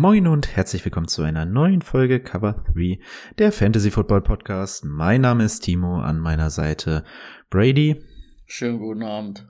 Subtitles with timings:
[0.00, 3.00] Moin und herzlich willkommen zu einer neuen Folge Cover 3,
[3.36, 4.82] der Fantasy Football Podcast.
[4.82, 7.04] Mein Name ist Timo, an meiner Seite
[7.50, 8.02] Brady
[8.46, 9.46] Schönen guten Abend.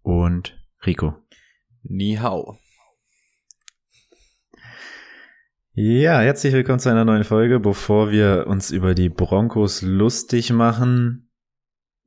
[0.00, 1.14] und Rico.
[1.82, 2.58] Ni hao.
[5.74, 7.60] Ja, herzlich willkommen zu einer neuen Folge.
[7.60, 11.30] Bevor wir uns über die Broncos lustig machen,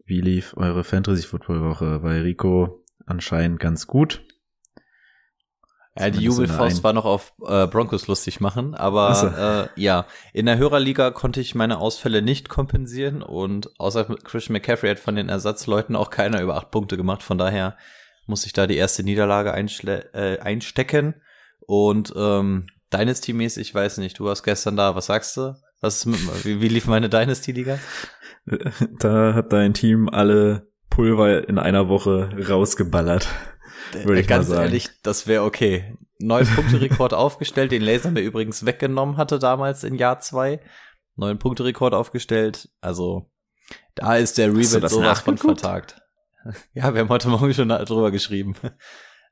[0.04, 2.00] wie lief eure Fantasy Football Woche?
[2.00, 4.26] Bei Rico anscheinend ganz gut.
[5.98, 9.28] Ja, die Jubelfaust war noch auf äh, Broncos lustig machen, aber so.
[9.28, 14.90] äh, ja, in der Hörerliga konnte ich meine Ausfälle nicht kompensieren und außer Christian McCaffrey
[14.90, 17.78] hat von den Ersatzleuten auch keiner über acht Punkte gemacht, von daher
[18.26, 21.16] muss ich da die erste Niederlage äh, einstecken
[21.62, 25.56] und ähm, Dynasty-mäßig, ich weiß nicht, du warst gestern da, was sagst du?
[25.82, 27.80] Was mit, wie, wie lief meine Dynasty-Liga?
[29.00, 33.28] Da hat dein Team alle Pulver in einer Woche rausgeballert.
[33.94, 34.68] Würde ich Äh, Ganz mal sagen.
[34.68, 35.96] ehrlich, das wäre okay.
[36.20, 40.60] Neun Punkte-Rekord aufgestellt, den Laser mir übrigens weggenommen hatte damals in Jahr zwei.
[41.16, 42.70] Neun Punkte-Rekord aufgestellt.
[42.82, 43.30] Also,
[43.96, 46.02] da ist der Rebuild sowas von vertagt.
[46.74, 48.56] Ja, wir haben heute Morgen schon drüber geschrieben.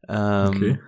[0.10, 0.80] Ähm, Okay.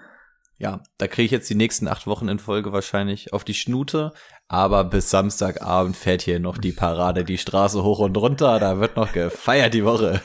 [0.57, 4.13] Ja, da kriege ich jetzt die nächsten acht Wochen in Folge wahrscheinlich auf die Schnute.
[4.47, 8.59] Aber bis Samstagabend fährt hier noch die Parade die Straße hoch und runter.
[8.59, 10.19] Da wird noch gefeiert die Woche.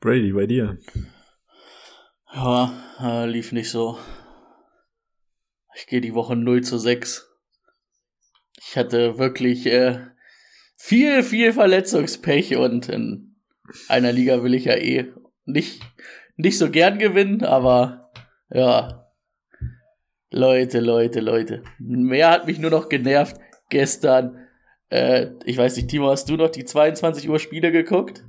[0.00, 0.78] Brady, bei dir.
[2.32, 3.98] Ja, äh, lief nicht so.
[5.76, 7.28] Ich gehe die Woche 0 zu 6.
[8.58, 10.06] Ich hatte wirklich äh,
[10.76, 13.36] viel, viel Verletzungspech und in
[13.88, 15.12] einer Liga will ich ja eh
[15.44, 15.80] nicht,
[16.36, 18.10] nicht so gern gewinnen, aber
[18.50, 19.00] ja.
[20.30, 21.62] Leute, Leute, Leute.
[21.78, 23.36] Mehr hat mich nur noch genervt
[23.70, 24.48] gestern.
[24.88, 28.24] Äh, ich weiß nicht, Timo, hast du noch die 22 Uhr Spiele geguckt?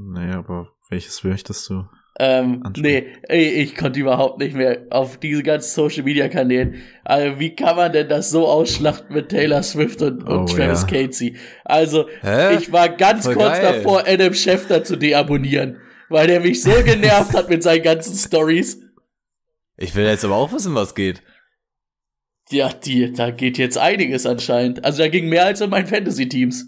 [0.00, 1.84] Naja, aber welches möchtest du?
[2.20, 2.82] Ähm, Ansprechen.
[3.06, 6.82] nee, ey, ich konnte überhaupt nicht mehr auf diese ganzen Social Media Kanälen.
[7.04, 10.82] Also, wie kann man denn das so ausschlachten mit Taylor Swift und, und Oh, Travis
[10.82, 10.86] ja.
[11.06, 11.36] Casey?
[11.64, 12.56] Also, Hä?
[12.56, 13.76] ich war ganz Voll kurz geil.
[13.82, 15.78] davor, Adam Schefter zu deabonnieren,
[16.08, 18.80] weil der mich so genervt hat mit seinen ganzen Stories.
[19.76, 21.22] Ich will jetzt aber auch wissen, was geht.
[22.50, 24.84] Ja, die, da geht jetzt einiges anscheinend.
[24.84, 26.66] Also, da ging mehr als in meinen Fantasy-Teams.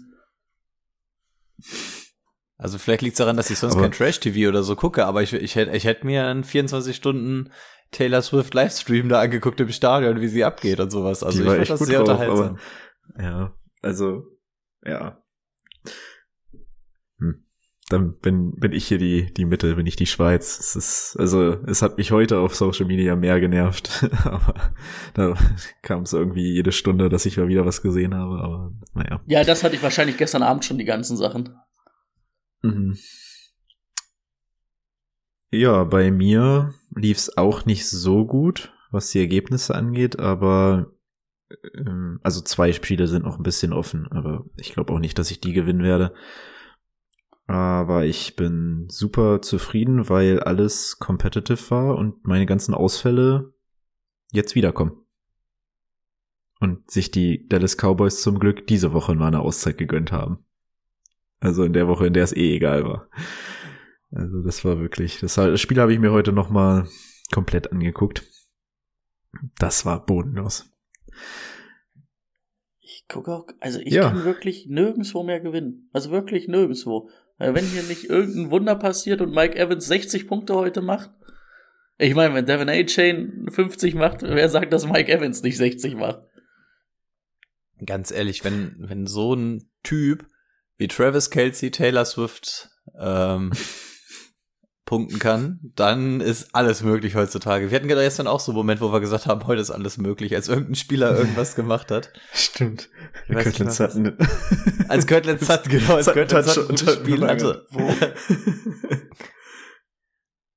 [2.61, 5.23] Also vielleicht liegt es daran, dass ich sonst Aber- kein Trash-TV oder so gucke, aber
[5.23, 7.49] ich, ich, hätte, ich hätte mir einen 24 Stunden
[7.89, 11.23] Taylor Swift Livestream da angeguckt im Stadion, wie sie abgeht und sowas.
[11.23, 12.57] Also ich war fand das sehr drauf, unterhaltsam.
[13.15, 14.23] aber- Ja, also,
[14.85, 15.17] ja.
[17.17, 17.43] Hm.
[17.89, 20.59] Dann bin, bin ich hier die, die Mitte, bin ich die Schweiz.
[20.59, 24.07] Es ist, also, es hat mich heute auf Social Media mehr genervt.
[24.23, 24.53] aber
[25.15, 25.33] da
[25.81, 29.19] kam es irgendwie jede Stunde, dass ich mal wieder was gesehen habe, aber naja.
[29.25, 31.49] Ja, das hatte ich wahrscheinlich gestern Abend schon, die ganzen Sachen.
[32.61, 32.97] Mhm.
[35.51, 40.93] Ja, bei mir lief's auch nicht so gut, was die Ergebnisse angeht, aber
[41.75, 45.31] ähm, also zwei Spiele sind noch ein bisschen offen, aber ich glaube auch nicht, dass
[45.31, 46.13] ich die gewinnen werde.
[47.47, 53.53] Aber ich bin super zufrieden, weil alles competitive war und meine ganzen Ausfälle
[54.31, 54.93] jetzt wiederkommen.
[56.61, 60.45] Und sich die Dallas Cowboys zum Glück diese Woche mal eine Auszeit gegönnt haben.
[61.41, 63.09] Also in der Woche, in der es eh egal war.
[64.11, 66.87] Also das war wirklich, das, das Spiel habe ich mir heute noch mal
[67.33, 68.23] komplett angeguckt.
[69.57, 70.71] Das war bodenlos.
[72.79, 74.09] Ich gucke auch, also ich Ja.
[74.09, 75.89] kann wirklich nirgendwo mehr gewinnen.
[75.93, 77.09] Also wirklich nirgendwo.
[77.37, 81.09] Weil Wenn hier nicht irgendein Wunder passiert und Mike Evans 60 Punkte heute macht.
[81.97, 82.83] Ich meine, wenn Devin A.
[82.83, 86.19] Chain 50 macht, wer sagt, dass Mike Evans nicht 60 macht?
[87.83, 90.25] Ganz ehrlich, wenn, wenn so ein Typ
[90.77, 92.69] wie Travis Kelsey, Taylor Swift
[92.99, 93.51] ähm,
[94.85, 97.71] punkten kann, dann ist alles möglich heutzutage.
[97.71, 99.97] Wir hatten gerade gestern auch so einen Moment, wo wir gesagt haben, heute ist alles
[99.97, 102.11] möglich, als irgendein Spieler irgendwas gemacht hat.
[102.33, 102.89] Stimmt.
[103.27, 104.17] Kirtland was Sutton.
[104.89, 107.65] Als Kirtland Sutton, genau, als Kirtland Sutton ein Spiel hatte.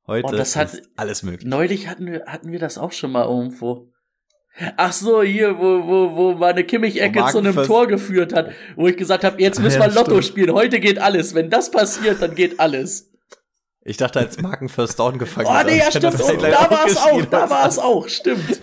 [0.06, 1.48] Heute Und das hat- ist alles möglich.
[1.48, 3.90] Neulich hatten wir, hatten wir das auch schon mal irgendwo.
[4.76, 8.96] Ach so, hier, wo, wo, wo meine Kimmich-Ecke zu einem Tor geführt hat, wo ich
[8.96, 10.24] gesagt habe, jetzt müssen Ja, wir Lotto stimmt.
[10.26, 11.34] spielen, heute geht alles.
[11.34, 13.10] Wenn das passiert, dann geht alles.
[13.82, 16.16] Ich dachte, als Marken First Down gefangen Oh nee, ja, stimmt.
[16.16, 18.60] gleich da war es auch, da war es auch, stimmt.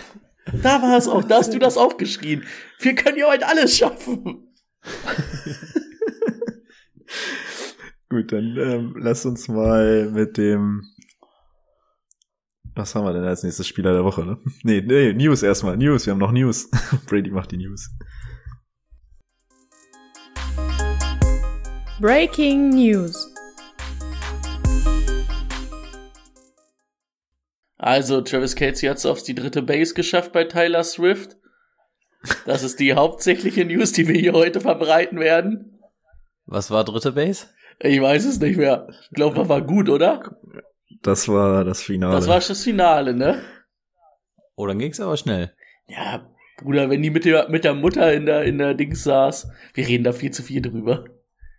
[0.64, 2.44] Da war es auch, da hast du das auch geschrien.
[2.80, 4.48] Wir können ja heute alles schaffen.
[8.10, 10.84] Gut, dann ähm, lass uns mal mit dem.
[12.74, 14.38] Was haben wir denn als nächstes Spieler der Woche, ne?
[14.64, 15.76] Nee, nee, News erstmal.
[15.76, 16.70] News, wir haben noch News.
[17.08, 17.90] Brady macht die News.
[22.00, 23.28] Breaking News.
[27.78, 31.36] Also, Travis Kelsey hat es auf die dritte Base geschafft bei Tyler Swift.
[32.46, 35.80] Das ist die hauptsächliche News, die wir hier heute verbreiten werden.
[36.46, 37.48] Was war dritte Base?
[37.80, 38.88] Ich weiß es nicht mehr.
[39.04, 40.38] Ich glaube, das war gut, oder?
[41.02, 42.16] Das war das Finale.
[42.16, 43.42] Das war das Finale, ne?
[44.56, 45.54] Oh, dann ging's aber schnell.
[45.88, 46.30] Ja,
[46.62, 49.88] Bruder, wenn die mit der, mit der Mutter in der, in der Dings saß, wir
[49.88, 51.06] reden da viel zu viel drüber.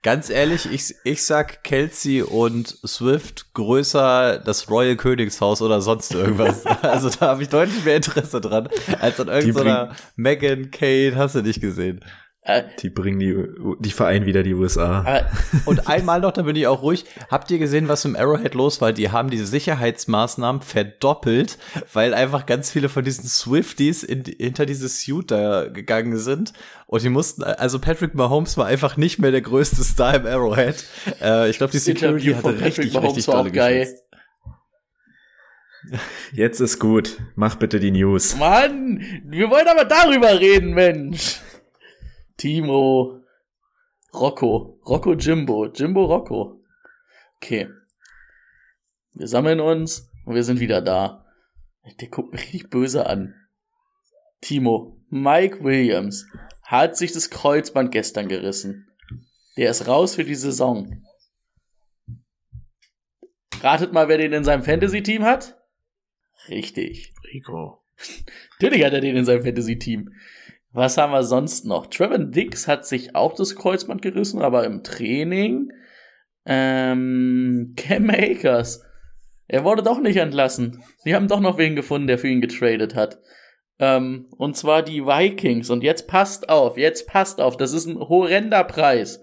[0.02, 6.66] Ganz ehrlich, ich, ich sag Kelsey und Swift größer das Royal Königshaus oder sonst irgendwas.
[6.82, 8.68] also da habe ich deutlich mehr Interesse dran,
[9.00, 12.04] als an irgendeiner Megan, Kate, hast du nicht gesehen.
[12.44, 13.36] Äh, die bringen die,
[13.78, 15.04] die vereinen wieder die USA.
[15.04, 15.30] aber
[15.64, 17.04] Und einmal noch, da bin ich auch ruhig.
[17.30, 18.92] Habt ihr gesehen, was im Arrowhead los war?
[18.92, 21.56] Die haben diese Sicherheitsmaßnahmen verdoppelt,
[21.92, 26.52] weil einfach ganz viele von diesen Swifties in, hinter dieses Suit da gegangen sind.
[26.86, 30.84] Und die mussten, also Patrick Mahomes war einfach nicht mehr der größte Star im Arrowhead.
[31.20, 33.88] Äh, ich glaube, die Security hatte Patrick richtig, Mahomes richtig war auch geil.
[36.32, 37.18] Jetzt ist gut.
[37.36, 38.36] Mach bitte die News.
[38.36, 41.40] Mann, wir wollen aber darüber reden, Mensch.
[42.42, 43.22] Timo.
[44.12, 44.80] Rocco.
[44.84, 45.66] Rocco Jimbo.
[45.66, 46.60] Jimbo Rocco.
[47.36, 47.68] Okay.
[49.12, 51.24] Wir sammeln uns und wir sind wieder da.
[52.00, 53.32] Der guckt mich richtig böse an.
[54.40, 55.00] Timo.
[55.08, 56.26] Mike Williams
[56.64, 58.88] hat sich das Kreuzband gestern gerissen.
[59.56, 61.04] Der ist raus für die Saison.
[63.60, 65.62] Ratet mal, wer den in seinem Fantasy-Team hat?
[66.48, 67.14] Richtig.
[67.32, 67.84] Rico.
[68.60, 70.10] Natürlich hat er den in seinem Fantasy-Team.
[70.72, 71.86] Was haben wir sonst noch?
[71.86, 75.70] Trevor Dix hat sich auch das Kreuzband gerissen, aber im Training.
[76.46, 78.82] Ähm, Cam Akers.
[79.48, 80.82] Er wurde doch nicht entlassen.
[80.98, 83.20] Sie haben doch noch wen gefunden, der für ihn getradet hat.
[83.78, 85.68] Ähm, und zwar die Vikings.
[85.68, 87.58] Und jetzt passt auf, jetzt passt auf.
[87.58, 89.22] Das ist ein horrender Preis.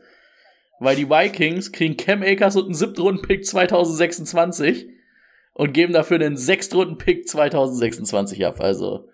[0.79, 4.87] Weil die Vikings kriegen Cam Akers und einen Siebtrunden-Pick 2026
[5.53, 8.61] und geben dafür einen Sechstrunden-Pick 2026 ab.
[8.61, 9.09] Also,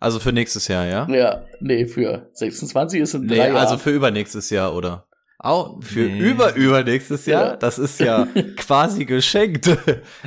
[0.00, 1.06] Also für nächstes Jahr, ja?
[1.10, 3.56] ja, nee, für 26 ist in Nee, drei Jahren.
[3.58, 5.06] also für übernächstes Jahr, oder?
[5.38, 6.18] Auch für Nee.
[6.18, 7.46] über übernächstes Jahr?
[7.52, 7.56] Ja.
[7.56, 8.26] Das ist ja
[8.56, 9.68] quasi geschenkt.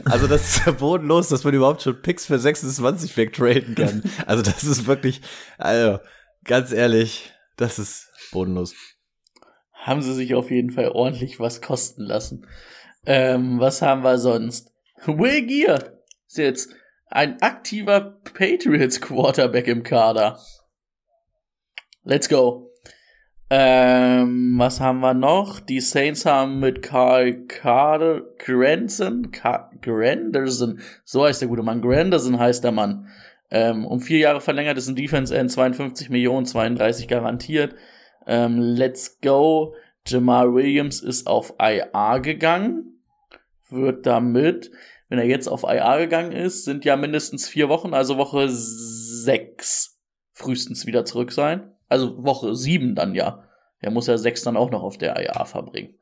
[0.06, 4.04] Also das ist ja bodenlos, dass man überhaupt schon Picks für 26 wegtraden kann.
[4.26, 5.22] Also das ist wirklich,
[5.58, 6.00] also
[6.46, 8.74] ganz ehrlich, das ist bodenlos.
[9.74, 12.48] haben sie sich auf jeden Fall ordentlich was kosten lassen.
[13.06, 14.72] Ähm, was haben wir sonst?
[15.06, 15.80] Will Gear
[16.28, 16.70] ist jetzt
[17.14, 20.40] ein aktiver Patriots Quarterback im Kader.
[22.04, 22.72] Let's go.
[23.50, 25.60] Ähm, was haben wir noch?
[25.60, 32.40] Die Saints haben mit Carl Carter Granson, Car Granderson, so heißt der gute Mann, Granderson
[32.40, 33.08] heißt der Mann,
[33.52, 37.76] ähm, um vier Jahre verlängert, ist ein Defense End, 52 Millionen, 32 garantiert.
[38.26, 39.76] Ähm, let's go.
[40.08, 43.00] Jamal Williams ist auf IR gegangen.
[43.70, 44.72] Wird damit,
[45.14, 50.02] wenn er jetzt auf IR gegangen ist, sind ja mindestens vier Wochen, also Woche sechs
[50.32, 51.72] frühestens wieder zurück sein.
[51.88, 53.44] Also Woche sieben dann ja.
[53.78, 55.94] Er muss ja sechs dann auch noch auf der IR verbringen.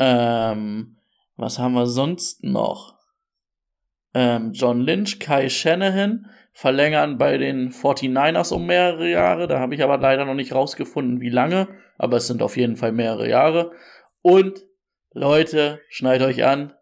[0.00, 0.96] Ähm,
[1.36, 2.98] was haben wir sonst noch?
[4.12, 9.46] Ähm, John Lynch, Kai Shanahan verlängern bei den 49ers um mehrere Jahre.
[9.46, 11.68] Da habe ich aber leider noch nicht rausgefunden, wie lange.
[11.96, 13.70] Aber es sind auf jeden Fall mehrere Jahre.
[14.20, 14.64] Und
[15.12, 16.72] Leute, schneid euch an.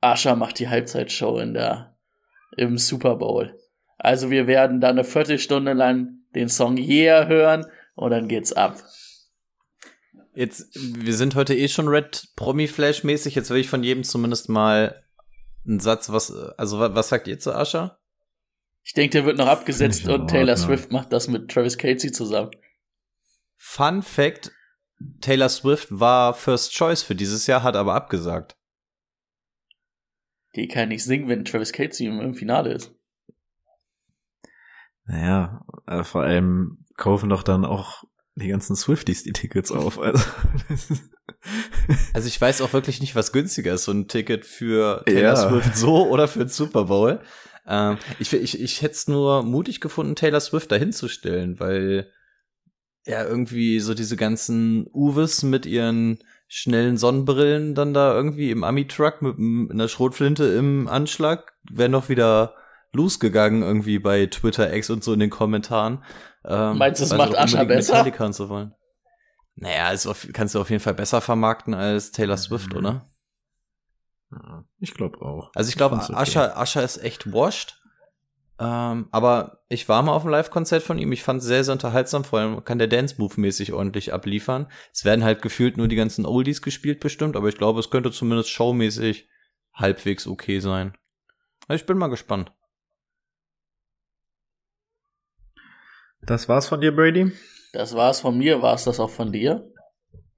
[0.00, 1.96] Ascher macht die Halbzeitshow in der,
[2.56, 3.56] im Super Bowl.
[3.98, 8.82] Also wir werden da eine Viertelstunde lang den Song Yeah hören und dann geht's ab.
[10.34, 13.34] Jetzt, wir sind heute eh schon Red Promi Flash mäßig.
[13.34, 15.04] Jetzt will ich von jedem zumindest mal
[15.66, 17.98] einen Satz, was, also wa- was sagt ihr zu Ascher?
[18.82, 20.56] Ich denke, der wird noch abgesetzt und Taylor.
[20.56, 22.52] Swift macht das mit Travis Casey zusammen.
[23.58, 24.52] Fun Fact:
[25.20, 28.56] Taylor Swift war First Choice für dieses Jahr, hat aber abgesagt.
[30.56, 32.92] Die kann nicht singen, wenn Travis Casey im, im Finale ist.
[35.04, 38.04] Naja, äh, vor allem kaufen doch dann auch
[38.34, 39.98] die ganzen Swifties die Tickets auf.
[39.98, 40.24] Also,
[42.12, 45.36] Also ich weiß auch wirklich nicht, was günstiger ist, so ein Ticket für Taylor Ja.
[45.36, 47.20] Swift so oder für den Super Bowl.
[47.66, 52.10] Ähm, ich ich, ich hätte es nur mutig gefunden, Taylor Swift dahin zu stellen, weil
[53.06, 59.22] ja irgendwie so diese ganzen Uves mit ihren schnellen Sonnenbrillen dann da irgendwie im Ami-Truck
[59.22, 59.38] mit
[59.70, 62.56] einer Schrotflinte im Anschlag, wäre noch wieder
[62.92, 66.02] losgegangen irgendwie bei Twitter X und so in den Kommentaren.
[66.44, 67.92] Ähm, Meinst du, es macht Ascher besser?
[67.92, 68.74] Metallica und so wollen.
[69.54, 72.78] Naja, es kannst du auf jeden Fall besser vermarkten als Taylor Swift, mhm.
[72.78, 73.06] oder?
[74.80, 75.52] Ich glaube auch.
[75.54, 76.14] Also ich glaube, okay.
[76.14, 77.79] Ascher, Ascher ist echt washed.
[78.60, 81.10] Ähm, aber ich war mal auf einem Live-Konzert von ihm.
[81.12, 82.24] Ich fand es sehr, sehr unterhaltsam.
[82.24, 84.66] Vor allem kann der Dance-Move-mäßig ordentlich abliefern.
[84.92, 88.12] Es werden halt gefühlt nur die ganzen Oldies gespielt bestimmt, aber ich glaube, es könnte
[88.12, 89.28] zumindest showmäßig
[89.72, 90.92] halbwegs okay sein.
[91.68, 92.52] Also ich bin mal gespannt.
[96.20, 97.32] Das war's von dir, Brady?
[97.72, 98.60] Das war's von mir.
[98.60, 99.72] War's das auch von dir?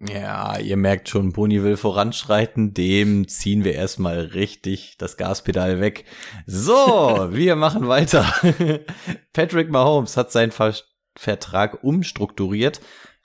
[0.09, 6.05] Ja, ihr merkt schon, Boni will voranschreiten, dem ziehen wir erstmal richtig das Gaspedal weg.
[6.47, 6.75] So,
[7.31, 8.25] wir machen weiter.
[9.33, 10.75] Patrick Mahomes hat seinen Ver
[11.15, 12.81] Vertrag umstrukturiert.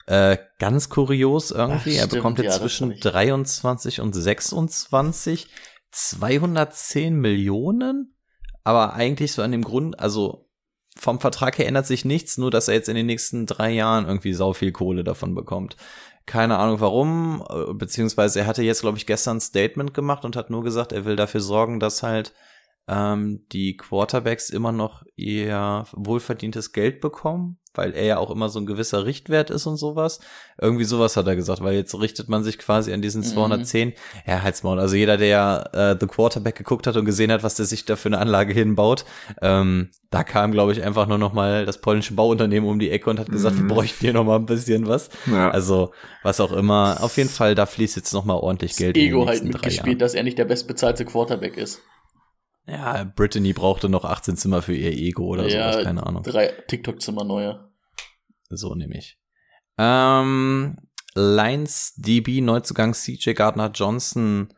[0.06, 1.98] Äh, ganz kurios irgendwie.
[1.98, 5.48] Ach, stimmt, er bekommt jetzt ja, zwischen 23 und 26
[5.90, 8.14] 210 Millionen.
[8.62, 10.50] Aber eigentlich so an dem Grund, also
[10.96, 14.06] vom Vertrag her ändert sich nichts, nur dass er jetzt in den nächsten drei Jahren
[14.06, 15.76] irgendwie sau viel Kohle davon bekommt.
[16.28, 20.36] Keine Ahnung warum, äh, beziehungsweise er hatte jetzt, glaube ich, gestern ein Statement gemacht und
[20.36, 22.34] hat nur gesagt, er will dafür sorgen, dass halt
[22.88, 28.58] ähm, die Quarterbacks immer noch ihr wohlverdientes Geld bekommen, weil er ja auch immer so
[28.58, 30.20] ein gewisser Richtwert ist und sowas.
[30.58, 33.88] Irgendwie sowas hat er gesagt, weil jetzt richtet man sich quasi an diesen 210.
[33.88, 33.94] Mhm.
[34.26, 34.80] Ja, halt's mal.
[34.80, 37.96] Also jeder, der äh, The Quarterback geguckt hat und gesehen hat, was der sich da
[37.96, 39.04] für eine Anlage hinbaut,
[39.42, 43.10] ähm, da kam, glaube ich, einfach nur noch mal das polnische Bauunternehmen um die Ecke
[43.10, 43.68] und hat gesagt, mhm.
[43.68, 45.10] wir bräuchten hier noch mal ein bisschen was.
[45.26, 45.50] Ja.
[45.50, 45.92] Also,
[46.22, 46.96] was auch immer.
[47.00, 48.96] Auf jeden Fall, da fließt jetzt noch mal ordentlich Geld.
[48.96, 51.82] Das Ego halt mitgespielt, dass er nicht der bestbezahlte Quarterback ist.
[52.68, 56.22] Ja, Brittany brauchte noch 18 Zimmer für ihr Ego oder ja, sowas, keine Ahnung.
[56.22, 57.70] Drei TikTok-Zimmer neue.
[58.50, 59.18] So nehme ich.
[59.78, 60.76] Ähm,
[61.14, 64.52] Lines DB Neuzugang CJ Gardner Johnson.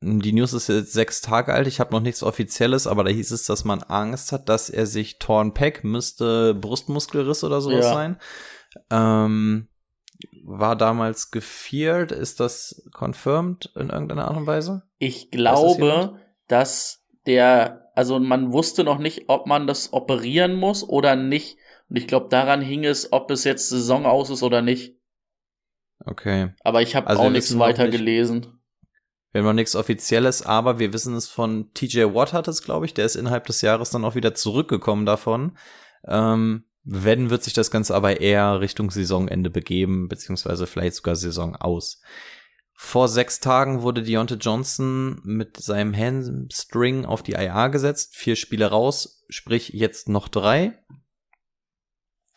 [0.00, 1.68] Die News ist jetzt sechs Tage alt.
[1.68, 4.86] Ich habe noch nichts Offizielles, aber da hieß es, dass man Angst hat, dass er
[4.86, 7.94] sich Torn Pack müsste Brustmuskelriss oder sowas ja.
[7.94, 8.16] sein.
[8.90, 9.68] Ähm,
[10.44, 12.10] war damals gefeared.
[12.10, 14.82] Ist das confirmed in irgendeiner Art und Weise?
[14.98, 16.18] Ich glaube,
[16.48, 21.58] dass der, also man wusste noch nicht, ob man das operieren muss oder nicht.
[21.88, 24.96] Und ich glaube, daran hing es, ob es jetzt Saison aus ist oder nicht.
[26.04, 26.52] Okay.
[26.62, 28.58] Aber ich habe also auch nichts weiter nicht, gelesen.
[29.32, 32.86] Wir haben noch nichts Offizielles, aber wir wissen es von TJ Watt hat es, glaube
[32.86, 32.94] ich.
[32.94, 35.56] Der ist innerhalb des Jahres dann auch wieder zurückgekommen davon.
[36.06, 41.56] Ähm, wenn, wird sich das Ganze aber eher Richtung Saisonende begeben, beziehungsweise vielleicht sogar Saison
[41.56, 42.02] aus.
[42.76, 48.16] Vor sechs Tagen wurde Deontay Johnson mit seinem Hamstring auf die IA gesetzt.
[48.16, 50.78] Vier Spiele raus, sprich jetzt noch drei.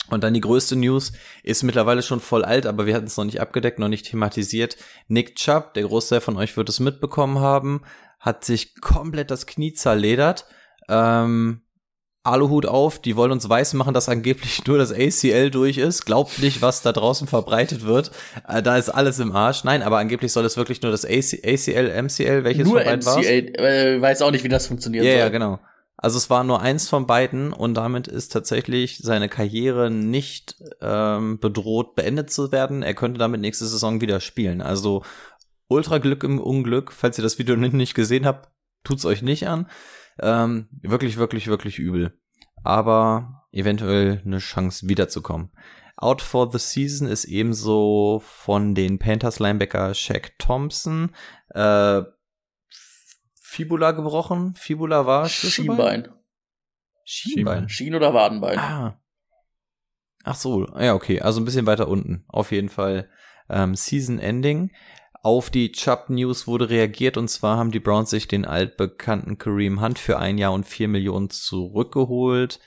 [0.10, 1.12] Und dann die größte News
[1.44, 4.77] ist mittlerweile schon voll alt, aber wir hatten es noch nicht abgedeckt, noch nicht thematisiert.
[5.08, 7.82] Nick Chubb, der Großteil von euch wird es mitbekommen haben,
[8.20, 10.46] hat sich komplett das Knie zerledert.
[10.88, 11.66] Ähm,
[12.27, 16.05] Aluhut auf, die wollen uns weiß machen, dass angeblich nur das ACL durch ist.
[16.05, 18.12] Glaubt nicht, was da draußen verbreitet wird.
[18.48, 19.63] Äh, da ist alles im Arsch.
[19.63, 23.05] Nein, aber angeblich soll es wirklich nur das AC ACL, MCL, welches nur von beiden
[23.05, 23.24] war?
[23.24, 25.05] Äh, weiß auch nicht, wie das funktioniert.
[25.05, 25.60] Ja, ja, genau.
[26.00, 31.39] Also es war nur eins von beiden und damit ist tatsächlich seine Karriere nicht ähm,
[31.39, 32.84] bedroht, beendet zu werden.
[32.84, 34.62] Er könnte damit nächste Saison wieder spielen.
[34.62, 35.03] Also
[35.67, 36.91] ultra Glück im Unglück.
[36.91, 38.50] Falls ihr das Video nicht gesehen habt,
[38.84, 39.67] tut's euch nicht an.
[40.19, 42.19] Ähm, wirklich, wirklich, wirklich übel.
[42.63, 45.51] Aber eventuell eine Chance wiederzukommen.
[45.95, 51.15] Out for the season ist ebenso von den Panthers Linebacker Shaq Thompson.
[51.50, 52.03] Äh,
[53.41, 54.53] Fibula gebrochen.
[54.55, 56.09] Fibula war Schienbein.
[57.03, 57.69] Schienbein.
[57.69, 58.59] Schien oder Wadenbein.
[58.59, 59.01] Ah.
[60.24, 61.21] Ach so, ja, okay.
[61.21, 62.25] Also ein bisschen weiter unten.
[62.27, 63.09] Auf jeden Fall
[63.50, 64.71] ähm, Season Ending.
[65.27, 69.81] Auf die Chubb News wurde reagiert und zwar haben die Browns sich den altbekannten Kareem
[69.81, 72.62] Hunt für ein Jahr und vier Millionen zurückgeholt.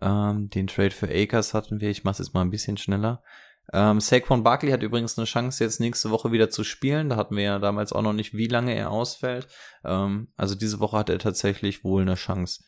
[0.00, 1.88] Ähm, den Trade für Akers hatten wir.
[1.88, 3.22] Ich mache es jetzt mal ein bisschen schneller.
[3.72, 7.10] Ähm, Saquon Barkley hat übrigens eine Chance, jetzt nächste Woche wieder zu spielen.
[7.10, 9.46] Da hatten wir ja damals auch noch nicht, wie lange er ausfällt.
[9.84, 12.64] Ähm, also diese Woche hat er tatsächlich wohl eine Chance.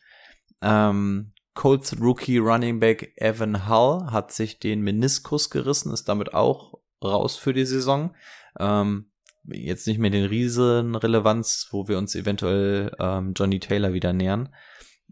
[0.61, 6.75] Ähm, Colts Rookie Running Back Evan Hull hat sich den Meniskus gerissen, ist damit auch
[7.03, 8.15] raus für die Saison.
[8.57, 9.09] Ähm,
[9.45, 14.53] jetzt nicht mehr den riesen Relevanz, wo wir uns eventuell ähm, Johnny Taylor wieder nähern.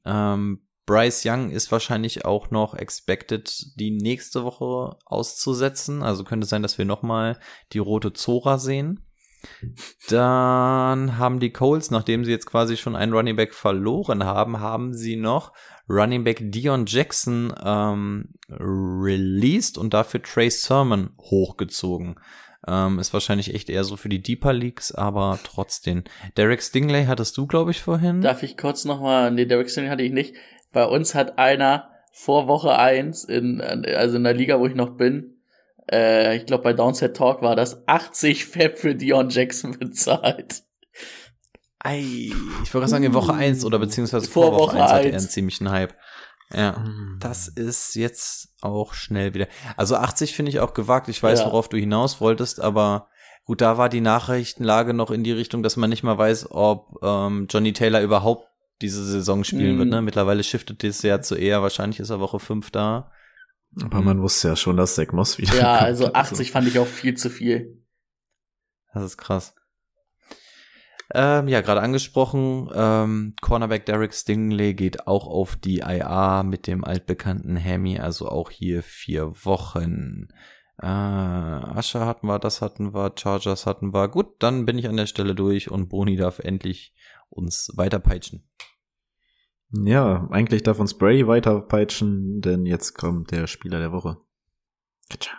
[0.06, 6.04] Ähm, Bryce Young ist wahrscheinlich auch noch expected, die nächste Woche auszusetzen.
[6.04, 7.40] Also könnte sein, dass wir nochmal
[7.74, 9.06] die rote Zora sehen.
[10.10, 14.94] Dann haben die Coles, nachdem sie jetzt quasi schon einen Running Back verloren haben, haben
[14.94, 15.54] sie noch
[15.90, 22.16] Running Back Dion Jackson ähm, released und dafür Trey Sermon hochgezogen.
[22.68, 26.04] Ähm, ist wahrscheinlich echt eher so für die Deeper Leagues, aber trotzdem.
[26.38, 28.22] Derek Stingley hattest du, glaube ich, vorhin.
[28.22, 30.36] Darf ich kurz nochmal, nee, Derek Stingley hatte ich nicht.
[30.72, 34.96] Bei uns hat einer vor Woche eins in, also in der Liga, wo ich noch
[34.96, 35.42] bin,
[35.92, 40.64] äh, ich glaube bei Downset Talk war das 80 Fab für Dion Jackson bezahlt.
[41.80, 42.32] Ei,
[42.64, 45.14] ich wollte sagen, in Woche 1 oder beziehungsweise Vor vor, Woche Woche 1 hatte er
[45.16, 45.24] 1.
[45.24, 45.96] einen ziemlichen Hype.
[46.54, 46.84] Ja,
[47.20, 49.48] das ist jetzt auch schnell wieder.
[49.78, 51.08] Also 80 finde ich auch gewagt.
[51.10, 51.46] Ich weiß, Ja.
[51.46, 53.08] worauf du hinaus wolltest, aber
[53.46, 56.98] gut, da war die Nachrichtenlage noch in die Richtung, dass man nicht mal weiß, ob
[57.04, 58.48] ähm, Johnny Taylor überhaupt
[58.82, 59.80] diese Saison spielen Mhm.
[59.80, 59.90] wird.
[59.90, 60.02] Ne?
[60.02, 63.12] Mittlerweile shiftet es ja zu eher, wahrscheinlich ist er Woche 5 da.
[63.82, 65.82] Aber man wusste ja schon, dass Zach Moss wieder Ja, kommt.
[65.88, 67.82] also 80 fand ich auch viel zu viel.
[68.94, 69.56] Das ist krass.
[71.14, 76.86] Ähm, ja, gerade angesprochen, ähm, Cornerback Derek Stingley geht auch auf die IA mit dem
[76.86, 80.30] altbekannten Hammy, also auch hier vier Wochen.
[80.82, 84.08] Äh, Ascher hatten wir, das hatten wir, Chargers hatten wir.
[84.08, 86.94] Gut, dann bin ich an der Stelle durch und Boni darf endlich
[87.30, 88.50] uns weiterpeitschen.
[89.74, 94.18] Ja, eigentlich darf uns Brady weiterpeitschen, denn jetzt kommt der Spieler der Woche.
[95.20, 95.38] Ciao.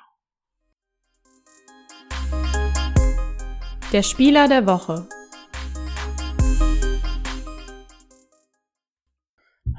[3.93, 5.07] Der Spieler der Woche.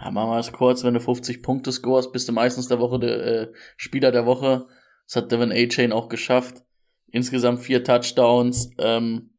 [0.04, 3.00] Ja, machen wir es kurz, wenn du 50 Punkte scorest, bist du meistens der Woche
[3.00, 4.68] der äh, Spieler der Woche.
[5.06, 6.64] Das hat Devin A-Chain auch geschafft.
[7.08, 9.38] Insgesamt vier Touchdowns, ähm,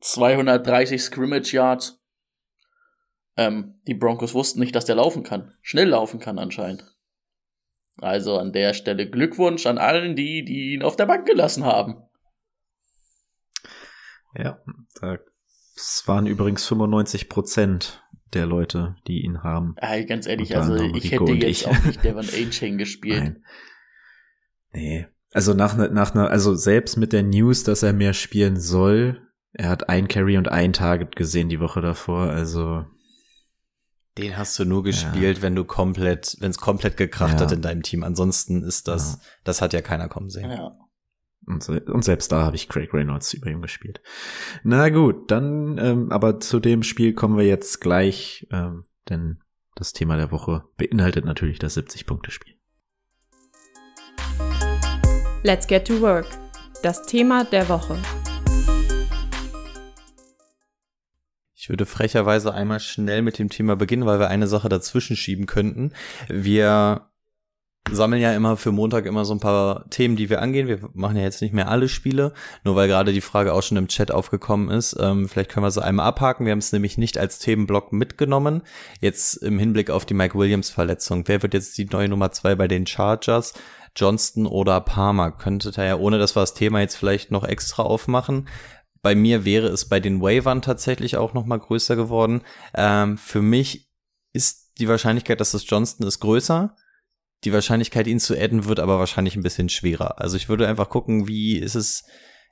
[0.00, 2.00] 230 Scrimmage Yards.
[3.36, 5.52] Ähm, die Broncos wussten nicht, dass der laufen kann.
[5.60, 6.96] Schnell laufen kann anscheinend.
[8.00, 12.02] Also an der Stelle Glückwunsch an allen die, die ihn auf der Bank gelassen haben.
[14.34, 14.62] Ja,
[15.00, 15.18] da,
[15.74, 18.02] es waren übrigens 95 Prozent
[18.34, 19.74] der Leute, die ihn haben.
[19.78, 21.66] Ey, ganz ehrlich, also ich Rico hätte jetzt ich.
[21.66, 23.20] auch nicht Devin A-Chain gespielt.
[23.22, 23.44] Nein.
[24.72, 25.06] Nee.
[25.32, 29.20] Also nach ne- nach einer, also selbst mit der News, dass er mehr spielen soll,
[29.52, 32.84] er hat ein Carry und ein Target gesehen die Woche davor, also
[34.16, 37.40] Den hast du nur gespielt, wenn du komplett, wenn es komplett gekracht Ja.
[37.46, 38.02] hat in deinem Team.
[38.04, 39.28] Ansonsten ist das, Ja.
[39.44, 40.50] das hat ja keiner kommen sehen.
[40.50, 40.72] Ja.
[41.48, 44.02] Und, und selbst da habe ich Craig Reynolds über ihm gespielt.
[44.62, 49.38] Na gut, dann, ähm, aber zu dem Spiel kommen wir jetzt gleich, ähm, denn
[49.74, 52.54] das Thema der Woche beinhaltet natürlich das 70-Punkte-Spiel.
[55.42, 56.26] Let's get to work.
[56.82, 57.96] Das Thema der Woche.
[61.54, 65.46] Ich würde frecherweise einmal schnell mit dem Thema beginnen, weil wir eine Sache dazwischen schieben
[65.46, 65.92] könnten.
[66.28, 67.07] Wir
[67.92, 70.68] sammeln ja immer für Montag immer so ein paar Themen, die wir angehen.
[70.68, 72.32] Wir machen ja jetzt nicht mehr alle Spiele,
[72.64, 74.96] nur weil gerade die Frage auch schon im Chat aufgekommen ist.
[74.98, 76.46] Ähm, vielleicht können wir sie einmal abhaken.
[76.46, 78.62] Wir haben es nämlich nicht als Themenblock mitgenommen.
[79.00, 81.24] Jetzt im Hinblick auf die Mike Williams Verletzung.
[81.26, 83.54] Wer wird jetzt die neue Nummer zwei bei den Chargers?
[83.96, 85.32] Johnston oder Palmer?
[85.32, 88.48] Könnte da ja, ohne dass wir das Thema jetzt vielleicht noch extra aufmachen.
[89.02, 92.42] Bei mir wäre es bei den Wavern tatsächlich auch noch mal größer geworden.
[92.74, 93.88] Ähm, für mich
[94.32, 96.74] ist die Wahrscheinlichkeit, dass es Johnston ist, größer.
[97.44, 100.20] Die Wahrscheinlichkeit, ihn zu adden, wird aber wahrscheinlich ein bisschen schwerer.
[100.20, 102.04] Also ich würde einfach gucken, wie ist es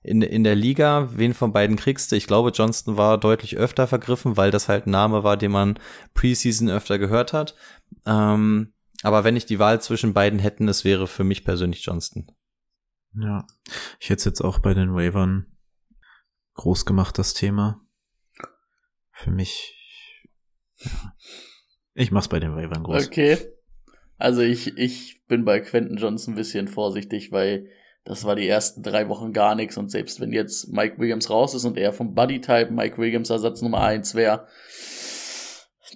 [0.02, 2.16] in, in der Liga, wen von beiden kriegst du?
[2.16, 5.78] Ich glaube, Johnston war deutlich öfter vergriffen, weil das halt ein Name war, den man
[6.14, 7.56] Preseason öfter gehört hat.
[8.04, 8.72] Ähm,
[9.02, 12.30] aber wenn ich die Wahl zwischen beiden hätten, es wäre für mich persönlich Johnston.
[13.14, 13.46] Ja,
[13.98, 15.46] ich hätte es jetzt auch bei den Wavern
[16.54, 17.80] groß gemacht, das Thema.
[19.10, 19.74] Für mich,
[20.76, 21.14] ja.
[21.94, 23.06] ich mach's bei den Wavern groß.
[23.06, 23.38] Okay.
[24.18, 27.68] Also ich, ich bin bei Quentin Johnson ein bisschen vorsichtig, weil
[28.04, 31.54] das war die ersten drei Wochen gar nichts und selbst wenn jetzt Mike Williams raus
[31.54, 34.46] ist und er vom Buddy-Type Mike Williams Ersatz Nummer eins wäre,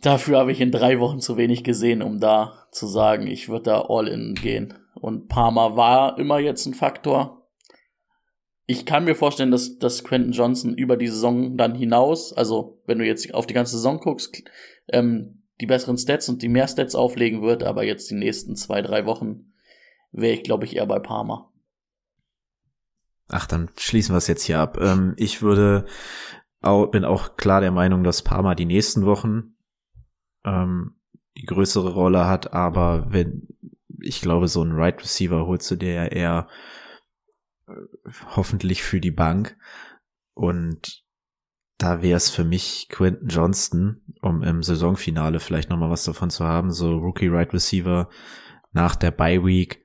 [0.02, 3.64] dafür habe ich in drei Wochen zu wenig gesehen, um da zu sagen, ich würde
[3.64, 4.74] da all in gehen.
[4.94, 7.48] Und Palmer war immer jetzt ein Faktor.
[8.66, 12.98] Ich kann mir vorstellen, dass, dass Quentin Johnson über die Saison dann hinaus, also wenn
[12.98, 14.42] du jetzt auf die ganze Saison guckst,
[14.88, 18.82] ähm, die besseren Stats und die mehr Stats auflegen wird, aber jetzt die nächsten zwei,
[18.82, 19.52] drei Wochen
[20.12, 21.52] wäre ich, glaube ich, eher bei Parma.
[23.28, 24.78] Ach, dann schließen wir es jetzt hier ab.
[24.80, 25.86] Ähm, ich würde,
[26.62, 29.54] auch, bin auch klar der Meinung, dass Parma die nächsten Wochen
[30.44, 30.96] ähm,
[31.36, 33.48] die größere Rolle hat, aber wenn,
[34.00, 36.48] ich glaube, so ein Right Receiver holst du dir ja eher
[37.68, 37.72] äh,
[38.34, 39.56] hoffentlich für die Bank
[40.34, 41.04] und
[41.80, 46.44] da wäre es für mich Quentin Johnston, um im Saisonfinale vielleicht nochmal was davon zu
[46.44, 48.08] haben, so Rookie Right Receiver
[48.72, 49.82] nach der Bye Week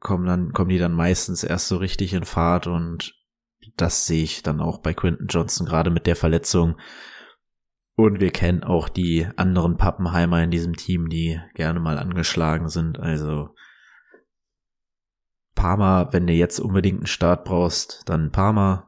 [0.00, 3.14] kommen dann, kommen die dann meistens erst so richtig in Fahrt und
[3.76, 6.76] das sehe ich dann auch bei Quentin Johnson, gerade mit der Verletzung.
[7.96, 12.98] Und wir kennen auch die anderen Pappenheimer in diesem Team, die gerne mal angeschlagen sind.
[13.00, 13.48] Also
[15.54, 18.85] Parma, wenn du jetzt unbedingt einen Start brauchst, dann Parma.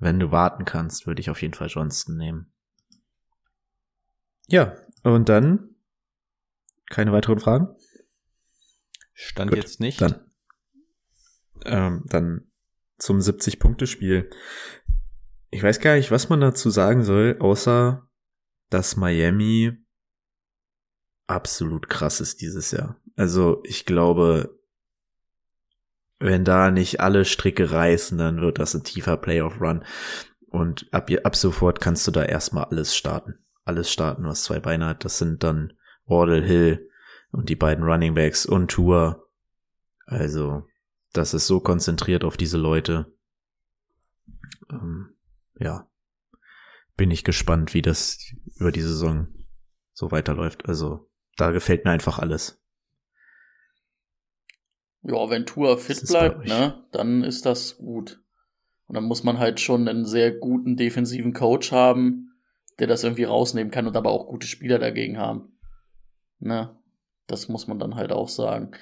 [0.00, 2.52] Wenn du warten kannst, würde ich auf jeden Fall Johnston nehmen.
[4.48, 5.76] Ja, und dann
[6.90, 7.68] keine weiteren Fragen?
[9.14, 10.00] Stand Gut, jetzt nicht.
[10.00, 10.26] Dann,
[11.64, 12.50] ähm, dann
[12.98, 14.28] zum 70-Punkte-Spiel.
[15.50, 18.08] Ich weiß gar nicht, was man dazu sagen soll, außer
[18.70, 19.76] dass Miami
[21.26, 23.00] absolut krass ist dieses Jahr.
[23.16, 24.59] Also ich glaube,
[26.20, 29.84] wenn da nicht alle Stricke reißen, dann wird das ein tiefer Playoff-Run.
[30.48, 33.38] Und ab, ab sofort kannst du da erstmal alles starten.
[33.64, 35.04] Alles starten, was zwei Beine hat.
[35.04, 35.72] Das sind dann
[36.04, 36.90] Wardle Hill
[37.32, 39.28] und die beiden Running Backs und Tour.
[40.06, 40.66] Also,
[41.12, 43.12] das ist so konzentriert auf diese Leute.
[44.70, 45.14] Ähm,
[45.58, 45.88] ja.
[46.96, 48.18] Bin ich gespannt, wie das
[48.56, 49.28] über die Saison
[49.94, 50.68] so weiterläuft.
[50.68, 52.59] Also, da gefällt mir einfach alles.
[55.02, 58.20] Ja, wenn Tour fit bleibt, ne, dann ist das gut.
[58.86, 62.32] Und dann muss man halt schon einen sehr guten defensiven Coach haben,
[62.78, 65.58] der das irgendwie rausnehmen kann und aber auch gute Spieler dagegen haben.
[66.38, 66.76] Ne,
[67.26, 68.72] das muss man dann halt auch sagen.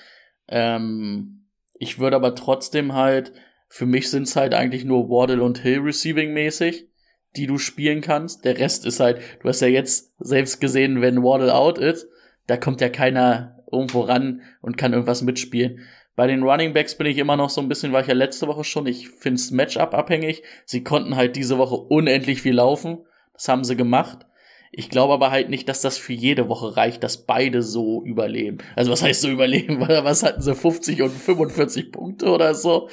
[0.49, 3.33] Ähm, ich würde aber trotzdem halt,
[3.69, 6.89] für mich sind es halt eigentlich nur Wardle und Hill receiving mäßig,
[7.37, 8.45] die du spielen kannst.
[8.45, 12.09] Der Rest ist halt, du hast ja jetzt selbst gesehen, wenn Wardle out ist,
[12.47, 15.81] da kommt ja keiner irgendwo ran und kann irgendwas mitspielen.
[16.19, 18.49] Bei den Running Backs bin ich immer noch so ein bisschen, war ich ja letzte
[18.49, 20.43] Woche schon, ich finde es Matchup abhängig.
[20.65, 23.07] Sie konnten halt diese Woche unendlich viel laufen.
[23.35, 24.27] Das haben sie gemacht.
[24.73, 28.59] Ich glaube aber halt nicht, dass das für jede Woche reicht, dass beide so überleben.
[28.75, 29.79] Also was heißt so überleben?
[29.89, 30.57] Was hatten sie?
[30.57, 32.89] 50 und 45 Punkte oder so?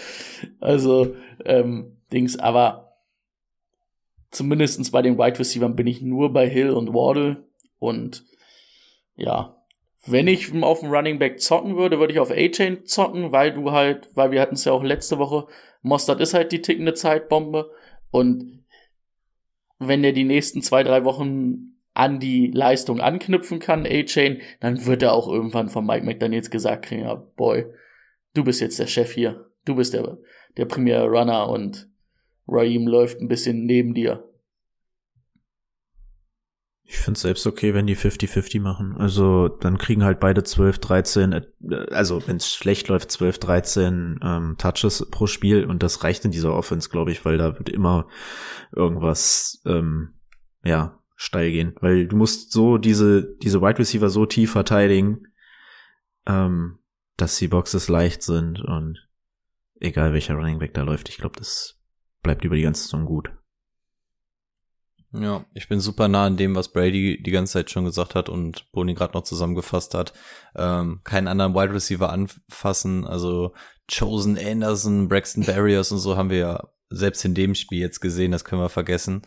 [0.60, 3.00] Also, ähm, Dings, aber
[4.30, 7.44] zumindestens bei den Wide Receivers bin ich nur bei Hill und Wardle
[7.80, 8.24] und
[9.16, 9.55] ja,
[10.06, 13.72] wenn ich auf dem Running Back zocken würde, würde ich auf A-Chain zocken, weil du
[13.72, 15.48] halt, weil wir hatten es ja auch letzte Woche,
[15.82, 17.72] Mostert ist halt die tickende Zeitbombe
[18.12, 18.64] und
[19.80, 25.02] wenn er die nächsten zwei, drei Wochen an die Leistung anknüpfen kann, A-Chain, dann wird
[25.02, 27.66] er auch irgendwann von Mike McDaniels gesagt kriegen, ja, boy,
[28.34, 30.18] du bist jetzt der Chef hier, du bist der,
[30.58, 31.90] der Premier Runner und
[32.48, 34.24] Raheem läuft ein bisschen neben dir.
[36.88, 38.96] Ich finde selbst okay, wenn die 50-50 machen.
[38.98, 41.42] Also dann kriegen halt beide 12, 13, äh,
[41.90, 46.32] also wenn es schlecht läuft, 12, 13 ähm, Touches pro Spiel und das reicht in
[46.32, 48.08] dieser Offense, glaube ich, weil da wird immer
[48.72, 50.20] irgendwas, ähm,
[50.64, 51.76] ja, steil gehen.
[51.82, 55.24] Weil du musst so diese, diese Wide Receiver so tief verteidigen,
[56.28, 56.78] ähm,
[57.18, 59.08] dass die Boxes leicht sind und
[59.80, 61.80] egal welcher Running Back da läuft, ich glaube, das
[62.22, 63.32] bleibt über die ganze Saison gut.
[65.20, 68.30] Ja, ich bin super nah an dem, was Brady die ganze Zeit schon gesagt hat
[68.30, 70.14] und Boni gerade noch zusammengefasst hat.
[70.56, 73.06] Ähm, keinen anderen Wide Receiver anfassen.
[73.06, 73.54] Also
[73.92, 78.32] Chosen Anderson, Braxton Barriers und so haben wir ja selbst in dem Spiel jetzt gesehen.
[78.32, 79.22] Das können wir vergessen.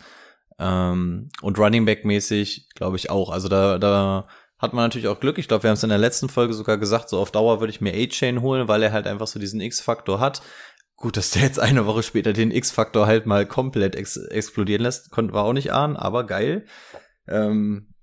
[0.59, 3.31] Ähm, und Running Back mäßig glaube ich auch.
[3.31, 4.27] Also da, da
[4.59, 5.38] hat man natürlich auch Glück.
[5.38, 7.70] Ich glaube, wir haben es in der letzten Folge sogar gesagt, so auf Dauer würde
[7.70, 10.42] ich mir A-Chain holen, weil er halt einfach so diesen X-Faktor hat.
[11.00, 15.11] Gut, dass der jetzt eine Woche später den X-Faktor halt mal komplett ex explodieren lässt,
[15.12, 16.66] konnten wir auch nicht ahnen, aber geil.
[17.28, 17.94] Ähm,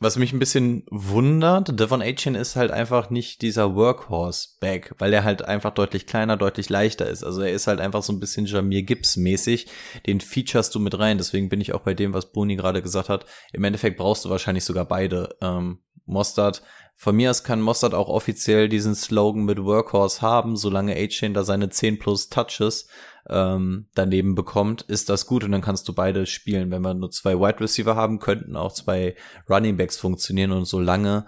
[0.00, 5.24] was mich ein bisschen wundert, Devon Aitchen ist halt einfach nicht dieser Workhorse-Back, weil er
[5.24, 7.24] halt einfach deutlich kleiner, deutlich leichter ist.
[7.24, 9.66] Also er ist halt einfach so ein bisschen Jamir Gibbs-mäßig.
[10.06, 11.18] Den featurest du mit rein.
[11.18, 13.26] Deswegen bin ich auch bei dem, was Boni gerade gesagt hat.
[13.52, 15.36] Im Endeffekt brauchst du wahrscheinlich sogar beide.
[15.42, 16.62] Ähm, Mostard
[17.00, 21.44] von mir aus kann Mossad auch offiziell diesen Slogan mit Workhorse haben, solange A-Chain da
[21.44, 22.88] seine 10 plus Touches
[23.28, 26.72] ähm, daneben bekommt, ist das gut und dann kannst du beide spielen.
[26.72, 29.14] Wenn wir nur zwei Wide Receiver haben, könnten auch zwei
[29.48, 31.26] Running Backs funktionieren und solange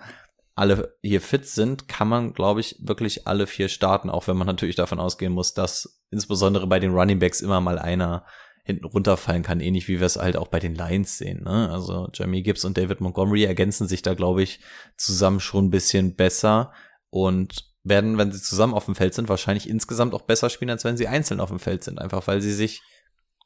[0.57, 4.49] alle hier fit sind, kann man, glaube ich, wirklich alle vier starten, auch wenn man
[4.49, 8.27] natürlich davon ausgehen muss, dass insbesondere bei den Running Backs immer mal einer
[8.71, 11.45] hinten runterfallen kann, ähnlich wie wir es halt auch bei den Lions sehen.
[11.45, 11.71] Ne?
[11.71, 14.61] Also Jamie Gibbs und David Montgomery ergänzen sich da, glaube ich,
[14.97, 16.73] zusammen schon ein bisschen besser
[17.11, 20.85] und werden, wenn sie zusammen auf dem Feld sind, wahrscheinlich insgesamt auch besser spielen, als
[20.85, 22.83] wenn sie einzeln auf dem Feld sind, einfach weil sie sich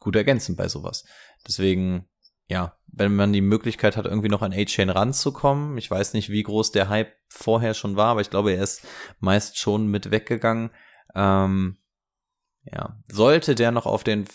[0.00, 1.04] gut ergänzen bei sowas.
[1.46, 2.08] Deswegen,
[2.48, 6.42] ja, wenn man die Möglichkeit hat, irgendwie noch an A-Chain ranzukommen, ich weiß nicht, wie
[6.42, 8.86] groß der Hype vorher schon war, aber ich glaube, er ist
[9.20, 10.70] meist schon mit weggegangen.
[11.14, 11.78] Ähm,
[12.64, 14.26] ja, sollte der noch auf den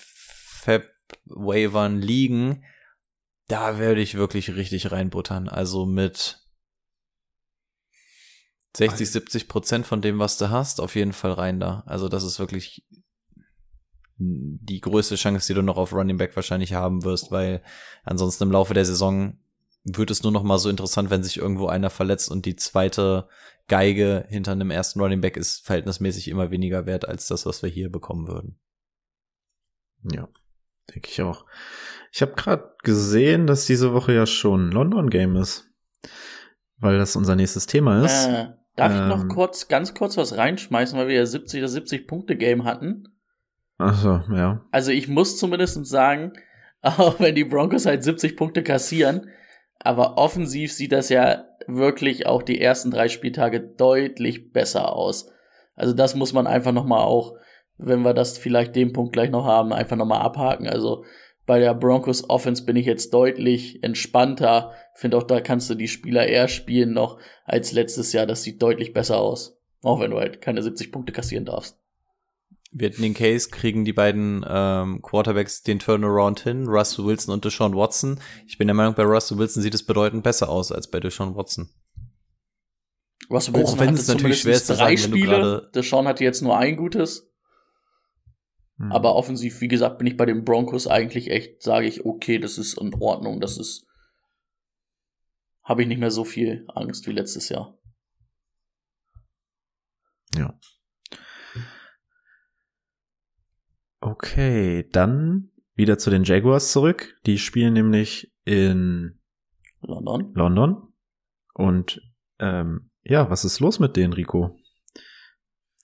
[0.59, 2.63] Fab-Wavern liegen,
[3.47, 5.49] da werde ich wirklich richtig reinbuttern.
[5.49, 6.39] Also mit
[8.75, 11.83] 60, 70 Prozent von dem, was du hast, auf jeden Fall rein da.
[11.85, 12.85] Also das ist wirklich
[14.17, 17.63] die größte Chance, die du noch auf Running Back wahrscheinlich haben wirst, weil
[18.03, 19.39] ansonsten im Laufe der Saison
[19.85, 23.27] wird es nur noch mal so interessant, wenn sich irgendwo einer verletzt und die zweite
[23.67, 27.69] Geige hinter einem ersten Running Back ist verhältnismäßig immer weniger wert als das, was wir
[27.69, 28.59] hier bekommen würden.
[30.03, 30.27] Ja,
[30.93, 31.45] denke ich auch.
[32.11, 35.69] Ich habe gerade gesehen, dass diese Woche ja schon London Game ist,
[36.77, 38.27] weil das unser nächstes Thema ist.
[38.27, 39.27] Äh, darf ich noch Ähm.
[39.27, 43.09] kurz, ganz kurz was reinschmeißen, weil wir ja 70 oder 70 Punkte Game hatten?
[43.77, 44.65] Achso, ja.
[44.71, 46.33] Also ich muss zumindest sagen,
[46.81, 49.29] auch wenn die Broncos halt 70 Punkte kassieren,
[49.79, 55.31] aber offensiv sieht das ja wirklich auch die ersten drei Spieltage deutlich besser aus.
[55.75, 57.35] Also das muss man einfach noch mal auch,
[57.79, 60.67] wenn wir das vielleicht den Punkt gleich noch haben, einfach noch mal abhaken.
[60.67, 61.05] Also
[61.45, 64.73] bei der Broncos Offense bin ich jetzt deutlich entspannter.
[64.93, 68.27] Finde auch, da kannst du die Spieler eher spielen noch als letztes Jahr.
[68.27, 69.57] Das sieht deutlich besser aus.
[69.81, 71.79] Auch wenn du halt keine 70 Punkte kassieren darfst.
[72.71, 77.43] Wir hatten den Case, kriegen die beiden ähm, Quarterbacks den Turnaround hin, Russell Wilson und
[77.43, 78.19] Deshaun Watson.
[78.45, 81.35] Ich bin der Meinung, bei Russell Wilson sieht es bedeutend besser aus als bei Deshaun
[81.35, 81.69] Watson.
[83.31, 85.71] Russell Auch Wilson wenn hatte es natürlich schwer ist drei sagen, wenn Spiele.
[85.73, 87.28] Deshaun hatte jetzt nur ein gutes.
[88.79, 88.91] Hm.
[88.91, 92.57] Aber offensiv, wie gesagt, bin ich bei den Broncos eigentlich echt, sage ich, okay, das
[92.57, 93.39] ist in Ordnung.
[93.39, 93.85] Das ist.
[95.63, 97.77] Habe ich nicht mehr so viel Angst wie letztes Jahr.
[100.35, 100.57] Ja.
[104.01, 107.19] Okay, dann wieder zu den Jaguars zurück.
[107.25, 109.19] Die spielen nämlich in
[109.81, 110.33] London.
[110.33, 110.93] London.
[111.53, 112.01] Und
[112.39, 114.57] ähm, ja, was ist los mit denen, Rico?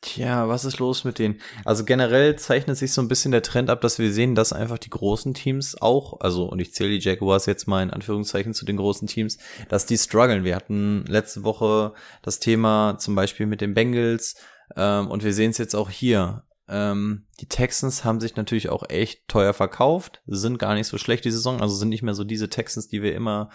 [0.06, 1.42] Tja, was ist los mit denen?
[1.66, 4.78] Also generell zeichnet sich so ein bisschen der Trend ab, dass wir sehen, dass einfach
[4.78, 8.66] die großen Teams auch, also und ich zähle die Jaguars jetzt mal in Anführungszeichen zu
[8.66, 10.44] den großen Teams, dass die strugglen.
[10.44, 14.36] Wir hatten letzte Woche das Thema zum Beispiel mit den Bengals
[14.76, 16.44] ähm, und wir sehen es jetzt auch hier.
[16.70, 21.26] Ähm, die Texans haben sich natürlich auch echt teuer verkauft, sind gar nicht so schlecht
[21.26, 23.50] die Saison, also sind nicht mehr so diese Texans, die wir immer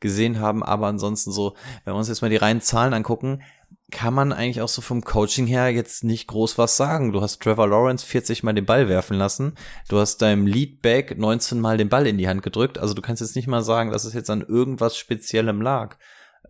[0.00, 3.42] gesehen haben, aber ansonsten so, wenn wir uns jetzt mal die reinen Zahlen angucken,
[3.90, 7.12] kann man eigentlich auch so vom Coaching her jetzt nicht groß was sagen.
[7.12, 9.54] Du hast Trevor Lawrence 40 mal den Ball werfen lassen.
[9.88, 12.78] Du hast deinem Leadback 19 mal den Ball in die Hand gedrückt.
[12.78, 15.98] Also du kannst jetzt nicht mal sagen, dass es jetzt an irgendwas Speziellem lag.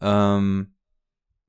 [0.01, 0.75] Ähm,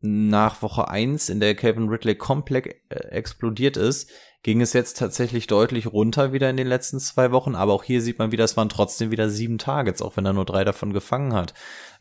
[0.02, 4.10] nach Woche 1, in der Calvin Ridley komplett äh, explodiert ist,
[4.46, 7.56] ging es jetzt tatsächlich deutlich runter wieder in den letzten zwei Wochen.
[7.56, 10.34] Aber auch hier sieht man wieder, es waren trotzdem wieder sieben Targets, auch wenn er
[10.34, 11.56] nur drei davon gefangen hat.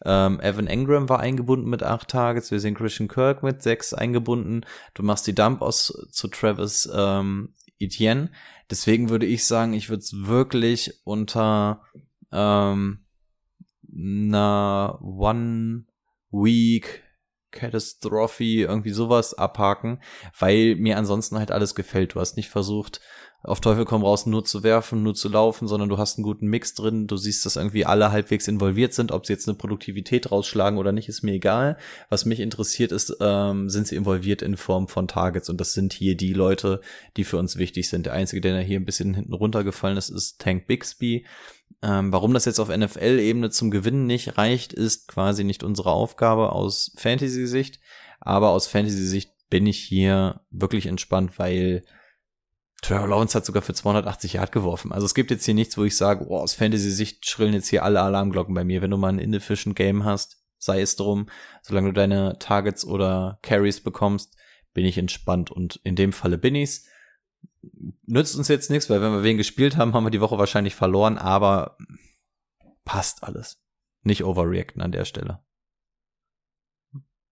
[0.05, 2.51] Ähm, Evan Engram war eingebunden mit acht Targets.
[2.51, 4.67] Wir sehen Christian Kirk mit sechs eingebunden.
[4.93, 8.31] Du machst die Dump aus zu Travis ähm, Etienne.
[8.71, 11.81] Deswegen würde ich sagen, ich würde es wirklich unter
[12.31, 13.07] ähm,
[13.91, 15.87] einer One
[16.31, 17.04] Week
[17.55, 20.01] Catastrophe, irgendwie sowas abhaken,
[20.39, 22.15] weil mir ansonsten halt alles gefällt.
[22.15, 23.01] Du hast nicht versucht,
[23.45, 26.47] auf Teufel komm raus nur zu werfen, nur zu laufen, sondern du hast einen guten
[26.47, 27.07] Mix drin.
[27.07, 29.13] Du siehst, dass irgendwie alle halbwegs involviert sind.
[29.13, 31.77] Ob sie jetzt eine Produktivität rausschlagen oder nicht, ist mir egal.
[32.09, 35.51] Was mich interessiert ist, ähm, sind sie involviert in Form von Targets.
[35.51, 36.81] Und das sind hier die Leute,
[37.19, 38.07] die für uns wichtig sind.
[38.07, 41.27] Der einzige, der hier ein bisschen hinten runtergefallen ist, ist Tank Bixby.
[41.83, 46.53] Ähm, warum das jetzt auf NFL-Ebene zum Gewinnen nicht reicht, ist quasi nicht unsere Aufgabe
[46.53, 47.81] aus Fantasy-Sicht.
[48.21, 51.85] Aber aus Fantasy-Sicht bin ich hier wirklich entspannt, weil
[52.83, 54.93] Trevor Lawrence hat sogar für 280 Yard geworfen.
[54.93, 57.83] Also es gibt jetzt hier nichts, wo ich sage, oh, aus Fantasy-Sicht schrillen jetzt hier
[57.83, 58.83] alle Alarmglocken bei mir.
[58.83, 61.29] Wenn du mal ein inefficient Game hast, sei es drum,
[61.63, 64.37] solange du deine Targets oder Carries bekommst,
[64.75, 65.51] bin ich entspannt.
[65.51, 66.87] Und in dem Falle bin ich's.
[68.07, 70.75] Nützt uns jetzt nichts, weil wenn wir wen gespielt haben, haben wir die Woche wahrscheinlich
[70.75, 71.77] verloren, aber
[72.85, 73.63] passt alles.
[74.03, 75.41] Nicht overreacten an der Stelle.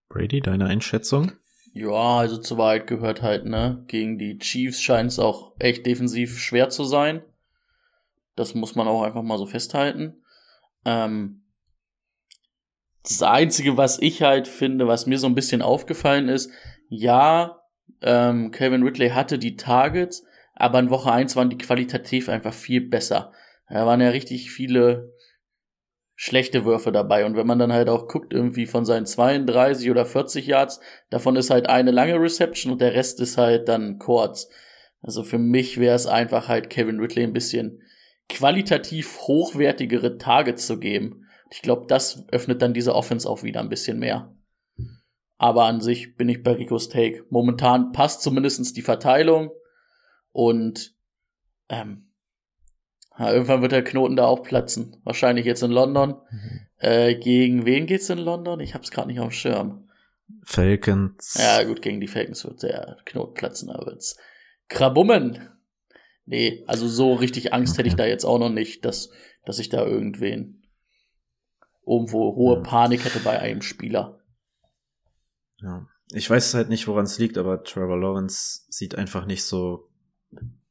[0.09, 1.33] Brady, deine Einschätzung?
[1.75, 3.85] Ja, also zur Wahrheit gehört halt, ne?
[3.87, 7.22] Gegen die Chiefs scheint es auch echt defensiv schwer zu sein.
[8.37, 10.22] Das muss man auch einfach mal so festhalten.
[10.85, 11.44] Ähm,
[13.03, 16.51] das Einzige, was ich halt finde, was mir so ein bisschen aufgefallen ist,
[16.88, 17.62] ja,
[18.03, 22.81] ähm, Calvin Ridley hatte die Targets, aber in Woche 1 waren die qualitativ einfach viel
[22.81, 23.33] besser.
[23.69, 25.12] Da waren ja richtig viele
[26.15, 27.25] schlechte Würfe dabei.
[27.25, 31.37] Und wenn man dann halt auch guckt, irgendwie von seinen 32 oder 40 Yards, davon
[31.37, 34.49] ist halt eine lange Reception und der Rest ist halt dann kurz.
[35.01, 37.83] Also für mich wäre es einfach halt Kevin Ridley ein bisschen
[38.29, 41.27] qualitativ hochwertigere Targets zu geben.
[41.51, 44.32] Ich glaube, das öffnet dann diese Offense auch wieder ein bisschen mehr.
[45.43, 47.25] Aber an sich bin ich bei Ricos Take.
[47.29, 49.51] Momentan passt zumindest die Verteilung
[50.31, 50.95] und
[51.69, 52.13] ähm,
[53.19, 55.01] ja, irgendwann wird der Knoten da auch platzen.
[55.03, 56.15] Wahrscheinlich jetzt in London.
[56.79, 58.61] Äh, gegen wen geht's in London?
[58.61, 59.91] Ich hab's gerade nicht auf dem Schirm.
[60.45, 61.37] Falcons.
[61.37, 64.17] Ja, gut, gegen die Falcons wird der Knoten platzen, aber wird's
[64.69, 65.49] krabummen.
[66.25, 69.11] Nee, also so richtig Angst hätte ich da jetzt auch noch nicht, dass,
[69.45, 70.63] dass ich da irgendwen
[71.85, 74.22] irgendwo hohe Panik hätte bei einem Spieler.
[75.62, 75.87] Ja.
[76.12, 79.88] Ich weiß halt nicht, woran es liegt, aber Trevor Lawrence sieht einfach nicht so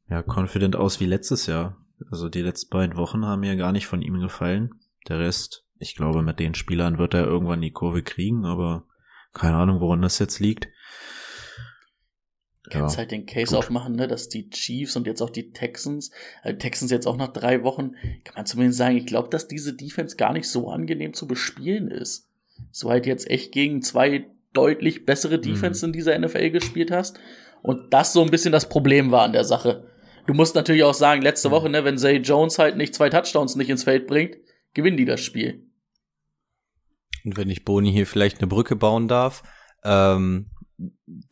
[0.10, 1.78] ja, confident aus wie letztes Jahr.
[2.10, 4.72] Also die letzten beiden Wochen haben mir gar nicht von ihm gefallen.
[5.08, 8.86] Der Rest, ich glaube, mit den Spielern wird er irgendwann die Kurve kriegen, aber
[9.34, 10.68] keine Ahnung, woran das jetzt liegt.
[12.64, 13.66] Du kannst halt den Case gut.
[13.66, 16.12] aufmachen, ne, dass die Chiefs und jetzt auch die Texans,
[16.44, 19.74] äh, Texans jetzt auch nach drei Wochen, kann man zumindest sagen, ich glaube, dass diese
[19.74, 22.30] Defense gar nicht so angenehm zu bespielen ist.
[22.72, 25.42] So halt jetzt echt gegen zwei deutlich bessere mhm.
[25.42, 25.90] Defense mhm.
[25.90, 27.20] in dieser NFL gespielt hast.
[27.62, 29.88] Und das so ein bisschen das Problem war an der Sache.
[30.28, 31.54] Du musst natürlich auch sagen, letzte mhm.
[31.54, 34.38] Woche, ne, wenn Zay Jones halt nicht zwei Touchdowns nicht ins Feld bringt,
[34.74, 35.68] gewinnen die das Spiel.
[37.24, 39.44] Und wenn ich Boni hier vielleicht eine Brücke bauen darf,
[39.84, 40.50] ähm,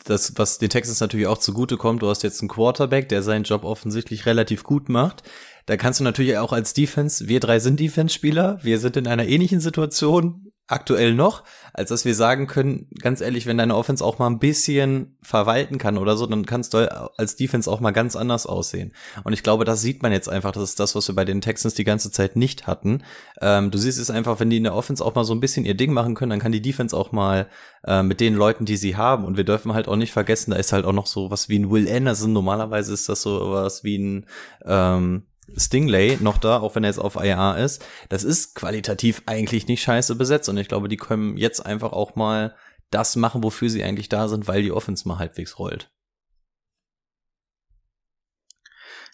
[0.06, 3.44] das, was den Texans natürlich auch zugute kommt, du hast jetzt einen Quarterback, der seinen
[3.44, 5.24] Job offensichtlich relativ gut macht.
[5.66, 9.28] Da kannst du natürlich auch als Defense, wir drei sind Defense-Spieler, wir sind in einer
[9.28, 14.20] ähnlichen Situation, aktuell noch, als dass wir sagen können, ganz ehrlich, wenn deine Offense auch
[14.20, 18.16] mal ein bisschen verwalten kann oder so, dann kannst du als Defense auch mal ganz
[18.16, 18.94] anders aussehen.
[19.24, 21.42] Und ich glaube, das sieht man jetzt einfach, das ist das, was wir bei den
[21.42, 23.04] Texans die ganze Zeit nicht hatten.
[23.42, 25.66] Ähm, du siehst es einfach, wenn die in der Offense auch mal so ein bisschen
[25.66, 27.48] ihr Ding machen können, dann kann die Defense auch mal
[27.86, 29.26] äh, mit den Leuten, die sie haben.
[29.26, 31.58] Und wir dürfen halt auch nicht vergessen, da ist halt auch noch so was wie
[31.58, 32.32] ein Will Anderson.
[32.32, 34.26] Normalerweise ist das so was wie ein
[34.66, 35.24] ähm,
[35.58, 37.86] Stingley noch da, auch wenn er jetzt auf IR ist.
[38.10, 42.16] Das ist qualitativ eigentlich nicht scheiße besetzt und ich glaube, die können jetzt einfach auch
[42.16, 42.56] mal
[42.92, 45.92] das machen, wofür sie eigentlich da sind, weil die Offense mal halbwegs rollt.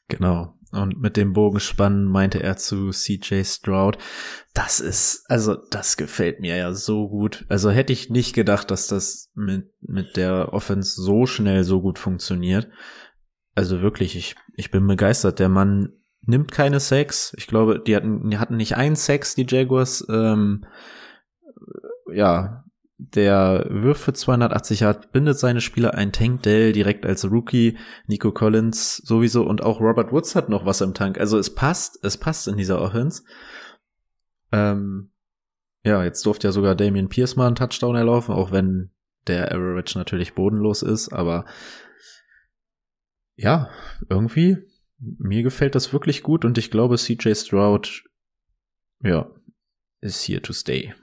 [0.08, 0.54] Genau.
[0.71, 3.98] Und mit dem Bogenspannen meinte er zu CJ Stroud,
[4.54, 7.45] das ist, also das gefällt mir ja so gut.
[7.48, 11.98] Also hätte ich nicht gedacht, dass das mit, mit der Offense so schnell so gut
[11.98, 12.67] funktioniert.
[13.54, 15.39] Also wirklich, ich, ich bin begeistert.
[15.39, 15.93] Der Mann
[16.26, 17.34] nimmt keine Sex.
[17.38, 20.06] Ich glaube, die hatten, die hatten nicht einen Sex, die Jaguars.
[20.10, 20.66] Ähm,
[22.12, 22.66] ja,
[22.98, 28.32] der wirft für 280 Yard, bindet seine Spieler ein Tank Dell direkt als Rookie, Nico
[28.32, 31.20] Collins sowieso und auch Robert Woods hat noch was im Tank.
[31.20, 33.24] Also es passt, es passt in dieser Offense.
[34.52, 35.12] Ähm,
[35.84, 38.92] ja, jetzt durfte ja sogar Damian Pierce mal einen Touchdown erlaufen, auch wenn
[39.28, 41.46] der Average natürlich bodenlos ist, aber
[43.36, 43.70] ja,
[44.10, 44.58] irgendwie
[44.99, 48.03] mir gefällt das wirklich gut und ich glaube, CJ Stroud,
[49.01, 49.29] ja,
[50.01, 50.93] ist here to stay.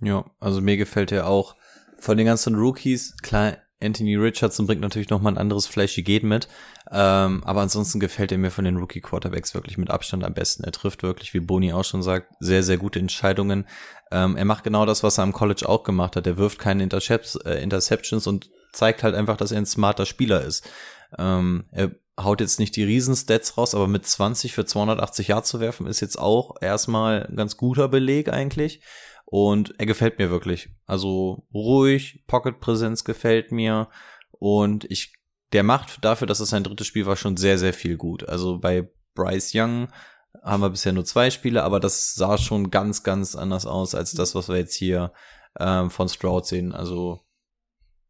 [0.00, 1.56] Ja, also mir gefällt er auch
[1.98, 6.22] von den ganzen Rookies, klar, Anthony Richardson bringt natürlich noch mal ein anderes Flashy geht
[6.22, 6.48] mit,
[6.90, 10.64] ähm, aber ansonsten gefällt er mir von den Rookie Quarterbacks wirklich mit Abstand am besten.
[10.64, 13.66] Er trifft wirklich, wie Boni auch schon sagt, sehr, sehr gute Entscheidungen.
[14.10, 16.26] Ähm, er macht genau das, was er am College auch gemacht hat.
[16.26, 20.42] Er wirft keine Intercepts, äh, Interceptions und zeigt halt einfach, dass er ein smarter Spieler
[20.42, 20.68] ist.
[21.18, 25.60] Ähm, er haut jetzt nicht die Riesenstats raus, aber mit 20 für 280 Yards zu
[25.60, 28.80] werfen, ist jetzt auch erstmal ein ganz guter Beleg eigentlich.
[29.24, 30.68] Und er gefällt mir wirklich.
[30.86, 33.88] Also ruhig, Pocket-Präsenz gefällt mir.
[34.30, 35.14] Und ich,
[35.52, 38.28] der macht dafür, dass es sein drittes Spiel war, schon sehr, sehr viel gut.
[38.28, 39.88] Also bei Bryce Young
[40.42, 44.12] haben wir bisher nur zwei Spiele, aber das sah schon ganz, ganz anders aus als
[44.12, 45.12] das, was wir jetzt hier
[45.58, 46.72] ähm, von Stroud sehen.
[46.72, 47.23] Also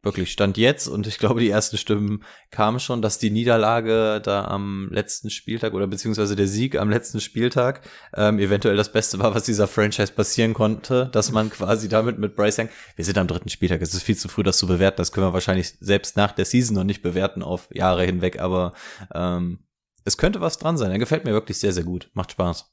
[0.05, 4.45] wirklich Stand jetzt und ich glaube, die ersten Stimmen kamen schon, dass die Niederlage da
[4.45, 7.83] am letzten Spieltag oder beziehungsweise der Sieg am letzten Spieltag
[8.15, 12.37] ähm, eventuell das Beste war, was dieser Franchise passieren konnte, dass man quasi damit mit
[12.37, 14.99] Bryce Young, wir sind am dritten Spieltag, es ist viel zu früh, das zu bewerten,
[14.99, 18.73] das können wir wahrscheinlich selbst nach der Season noch nicht bewerten auf Jahre hinweg, aber
[19.15, 19.61] ähm,
[20.05, 20.91] es könnte was dran sein.
[20.91, 22.71] Er gefällt mir wirklich sehr, sehr gut, macht Spaß.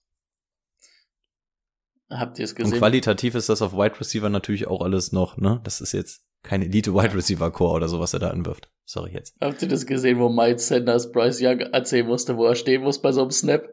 [2.10, 2.74] Habt ihr es gesehen?
[2.74, 5.62] Und qualitativ ist das auf Wide Receiver natürlich auch alles noch, ne?
[5.64, 8.70] Das ist jetzt kein Elite Wide Receiver Core oder so, was er da anwirft.
[8.86, 9.36] Sorry jetzt.
[9.40, 13.02] Habt ihr das gesehen, wo Miles Sanders Bryce Young erzählen musste, wo er stehen muss
[13.02, 13.70] bei so einem Snap?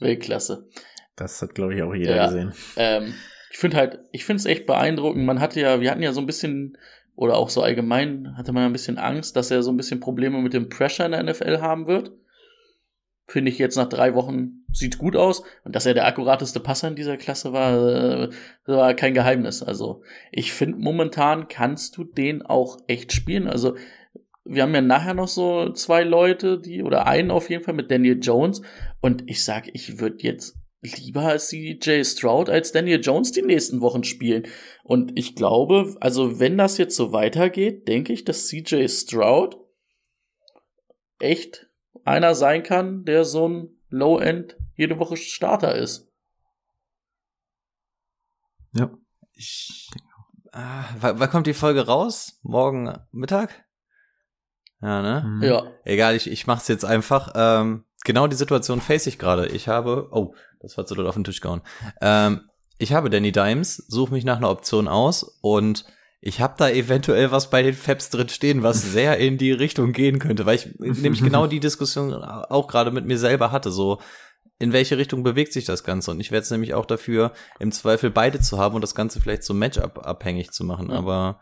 [0.00, 0.68] Weltklasse.
[1.16, 2.52] Das hat, glaube ich, auch jeder ja, gesehen.
[2.76, 3.14] Ähm,
[3.50, 5.24] ich finde halt, ich finde es echt beeindruckend.
[5.24, 6.76] Man hatte ja, wir hatten ja so ein bisschen,
[7.14, 10.40] oder auch so allgemein, hatte man ein bisschen Angst, dass er so ein bisschen Probleme
[10.40, 12.12] mit dem Pressure in der NFL haben wird
[13.26, 15.42] finde ich jetzt nach drei Wochen sieht gut aus.
[15.64, 18.30] Und dass er der akkurateste Passer in dieser Klasse war, äh,
[18.66, 19.62] war kein Geheimnis.
[19.62, 23.46] Also ich finde momentan kannst du den auch echt spielen.
[23.46, 23.76] Also
[24.44, 27.90] wir haben ja nachher noch so zwei Leute, die, oder einen auf jeden Fall mit
[27.90, 28.62] Daniel Jones.
[29.00, 34.02] Und ich sag, ich würde jetzt lieber CJ Stroud als Daniel Jones die nächsten Wochen
[34.02, 34.48] spielen.
[34.82, 39.56] Und ich glaube, also wenn das jetzt so weitergeht, denke ich, dass CJ Stroud
[41.20, 41.68] echt
[42.04, 46.08] einer sein kann, der so ein Low-End jede Woche Starter ist.
[48.72, 48.90] Ja.
[49.34, 49.90] Ich,
[50.52, 52.40] ah, wann kommt die Folge raus?
[52.42, 53.64] Morgen Mittag?
[54.80, 55.24] Ja, ne?
[55.26, 55.42] Mhm.
[55.42, 55.64] Ja.
[55.84, 57.32] Egal, ich, ich mach's jetzt einfach.
[57.34, 59.46] Ähm, genau die Situation face ich gerade.
[59.46, 61.62] Ich habe, oh, das war zu doll auf den Tisch gehauen.
[62.00, 65.84] Ähm, ich habe Danny Dimes, suche mich nach einer Option aus und
[66.24, 69.92] ich habe da eventuell was bei den Fabs drin stehen, was sehr in die Richtung
[69.92, 73.98] gehen könnte, weil ich nämlich genau die Diskussion auch gerade mit mir selber hatte, so
[74.58, 77.72] in welche Richtung bewegt sich das Ganze und ich werde es nämlich auch dafür im
[77.72, 80.96] Zweifel beide zu haben und das Ganze vielleicht so Matchup abhängig zu machen, ja.
[80.96, 81.40] aber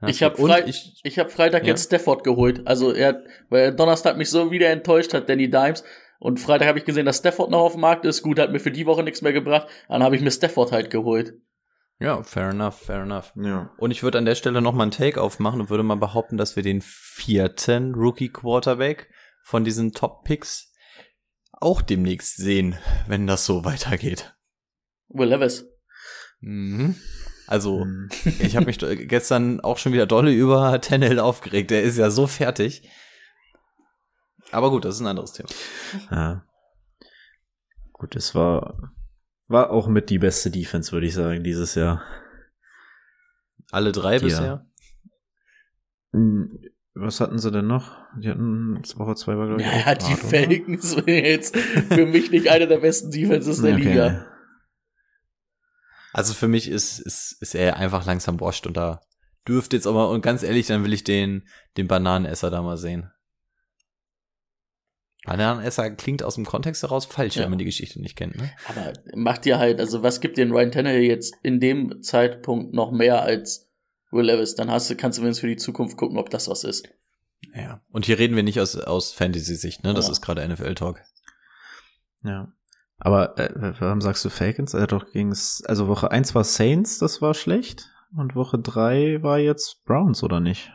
[0.00, 1.68] ja, ich habe Fre ich, ich hab Freitag ja.
[1.68, 2.66] jetzt Stafford geholt.
[2.66, 5.84] Also er, weil Donnerstag mich so wieder enttäuscht hat, Danny Dimes.
[6.18, 8.22] Und Freitag habe ich gesehen, dass Stafford noch auf dem Markt ist.
[8.22, 9.68] Gut, hat mir für die Woche nichts mehr gebracht.
[9.88, 11.34] Dann habe ich mir Stafford halt geholt.
[12.02, 13.32] Ja, fair enough, fair enough.
[13.36, 13.70] Ja.
[13.78, 16.36] Und ich würde an der Stelle noch mal einen Take aufmachen und würde mal behaupten,
[16.36, 19.08] dass wir den vierten Rookie Quarterback
[19.44, 20.72] von diesen Top Picks
[21.52, 22.76] auch demnächst sehen,
[23.06, 24.34] wenn das so weitergeht.
[25.08, 25.64] Will Levis.
[26.40, 26.96] Mhm.
[27.46, 28.08] Also, mhm.
[28.40, 31.70] ich habe mich gestern auch schon wieder dolle über Tennel aufgeregt.
[31.70, 32.88] Der ist ja so fertig.
[34.50, 35.48] Aber gut, das ist ein anderes Thema.
[36.10, 36.44] Ja.
[37.92, 38.92] Gut, es war,
[39.52, 42.02] war auch mit die beste Defense, würde ich sagen, dieses Jahr.
[43.70, 44.66] Alle drei die bisher?
[46.12, 46.58] Hm,
[46.94, 47.96] was hatten sie denn noch?
[48.18, 49.68] Die hatten Woche zwei war, glaube ich.
[49.68, 53.82] Ja, die Falcons sind jetzt für mich nicht eine der besten Defenses der okay.
[53.82, 54.26] Liga.
[56.12, 59.00] Also für mich ist, ist, ist er einfach langsam washed und da
[59.48, 63.10] dürfte jetzt aber, und ganz ehrlich, dann will ich den, den Bananenesser da mal sehen.
[65.24, 67.42] Bananenesser klingt aus dem Kontext heraus falsch, ja.
[67.42, 68.36] wenn man die Geschichte nicht kennt.
[68.36, 68.50] Ne?
[68.68, 72.90] Aber macht dir halt, also was gibt dir Ryan Tannehill jetzt in dem Zeitpunkt noch
[72.90, 73.68] mehr als
[74.10, 74.56] Will Levis?
[74.56, 76.88] Dann hast du, kannst du wenigstens für die Zukunft gucken, ob das was ist.
[77.54, 77.80] Ja.
[77.90, 79.94] Und hier reden wir nicht aus, aus Fantasy-Sicht, ne?
[79.94, 80.12] Das ja.
[80.12, 81.00] ist gerade NFL-Talk.
[82.24, 82.52] Ja.
[82.98, 84.74] Aber äh, warum sagst du Falcons?
[84.74, 87.90] Er hat doch gegen, also Woche 1 war Saints, das war schlecht.
[88.16, 90.70] Und Woche 3 war jetzt Browns, oder nicht?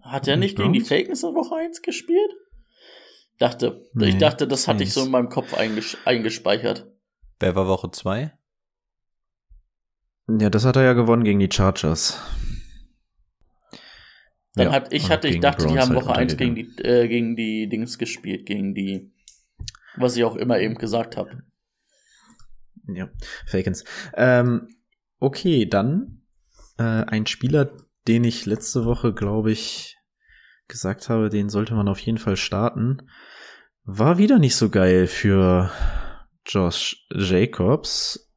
[0.00, 0.72] Hat er nicht Browns?
[0.72, 2.30] gegen die Falcons in Woche 1 gespielt?
[3.38, 6.86] Dachte, nee, ich dachte, das hatte ich so in meinem Kopf einges eingespeichert.
[7.40, 8.32] Wer war Woche 2?
[10.28, 12.20] Ja, das hat er ja gewonnen gegen die Chargers.
[14.54, 17.08] Dann ja, hat ich hatte, ich dachte, die haben halt Woche 1 gegen die, äh,
[17.08, 19.12] gegen die Dings gespielt, gegen die,
[19.96, 21.42] was ich auch immer eben gesagt habe.
[22.86, 23.08] Ja,
[23.46, 23.84] Fakens.
[24.14, 24.68] Ähm,
[25.18, 26.22] okay, dann
[26.78, 27.72] äh, ein Spieler,
[28.06, 29.96] den ich letzte Woche, glaube ich,
[30.72, 33.02] gesagt habe, den sollte man auf jeden Fall starten.
[33.84, 35.70] War wieder nicht so geil für
[36.46, 38.30] Josh Jacobs.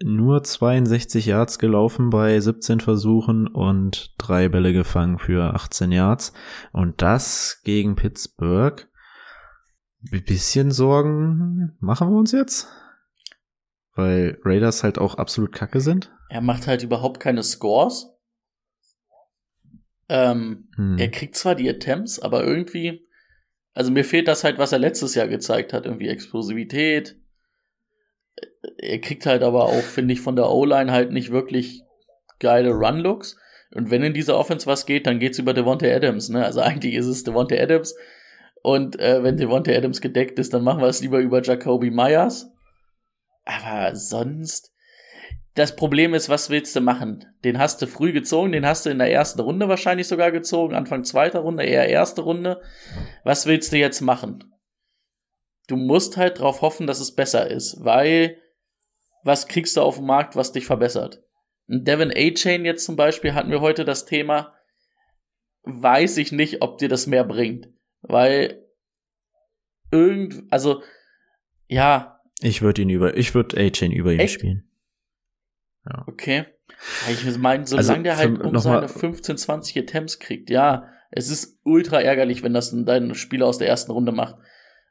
[0.00, 6.32] Nur 62 Yards gelaufen bei 17 Versuchen und drei Bälle gefangen für 18 Yards.
[6.72, 8.86] Und das gegen Pittsburgh.
[10.12, 12.68] Ein bisschen Sorgen machen wir uns jetzt?
[13.94, 16.12] Weil Raiders halt auch absolut kacke sind.
[16.28, 18.17] Er macht halt überhaupt keine Scores.
[20.08, 20.98] Ähm, hm.
[20.98, 23.06] Er kriegt zwar die Attempts, aber irgendwie,
[23.74, 27.16] also mir fehlt das halt, was er letztes Jahr gezeigt hat, irgendwie Explosivität.
[28.78, 31.82] Er kriegt halt aber auch, finde ich, von der O-Line halt nicht wirklich
[32.38, 33.36] geile Run-Looks.
[33.74, 36.44] Und wenn in dieser Offense was geht, dann geht's über Devontae Adams, ne?
[36.44, 37.94] Also eigentlich ist es Devontae Adams.
[38.62, 42.50] Und äh, wenn Devontae Adams gedeckt ist, dann machen wir es lieber über Jacoby Myers.
[43.44, 44.72] Aber sonst,
[45.58, 47.24] das Problem ist, was willst du machen?
[47.44, 50.74] Den hast du früh gezogen, den hast du in der ersten Runde wahrscheinlich sogar gezogen,
[50.74, 52.60] Anfang zweiter Runde, eher erste Runde.
[53.24, 54.44] Was willst du jetzt machen?
[55.66, 58.38] Du musst halt drauf hoffen, dass es besser ist, weil
[59.24, 61.22] was kriegst du auf dem Markt, was dich verbessert?
[61.68, 64.54] Ein Devin A-Chain jetzt zum Beispiel hatten wir heute das Thema,
[65.64, 67.68] weiß ich nicht, ob dir das mehr bringt,
[68.00, 68.64] weil
[69.90, 70.82] irgend, also
[71.66, 74.67] ja, ich würde ihn über, ich würde A-Chain über ihn spielen.
[75.88, 76.04] Ja.
[76.06, 76.46] Okay.
[77.10, 81.58] Ich meine, solange also, der halt um seine 15, 20 Attempts kriegt, ja, es ist
[81.64, 84.36] ultra ärgerlich, wenn das dein Spieler aus der ersten Runde macht.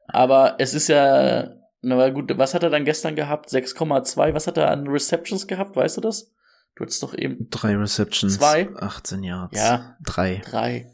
[0.07, 3.49] Aber es ist ja, na gut, was hat er dann gestern gehabt?
[3.49, 6.33] 6,2, was hat er an Receptions gehabt, weißt du das?
[6.75, 7.47] Du hattest doch eben.
[7.49, 8.37] Drei Receptions.
[8.37, 8.69] Zwei.
[8.75, 9.57] 18 Yards.
[9.57, 9.97] Ja.
[10.03, 10.41] Drei.
[10.45, 10.91] Drei.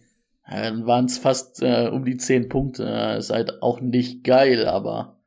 [0.48, 3.16] Ja, dann waren es fast äh, um die 10 Punkte.
[3.18, 5.18] Ist halt auch nicht geil, aber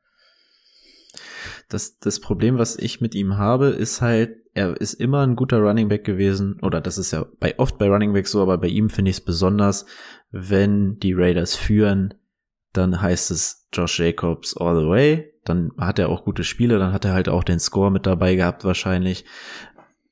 [1.69, 5.59] das, das Problem, was ich mit ihm habe, ist halt, er ist immer ein guter
[5.59, 8.67] Running Back gewesen, oder das ist ja bei, oft bei Running Back so, aber bei
[8.67, 9.85] ihm finde ich es besonders,
[10.31, 12.15] wenn die Raiders führen,
[12.73, 16.91] dann heißt es Josh Jacobs all the way, dann hat er auch gute Spiele, dann
[16.91, 19.25] hat er halt auch den Score mit dabei gehabt wahrscheinlich.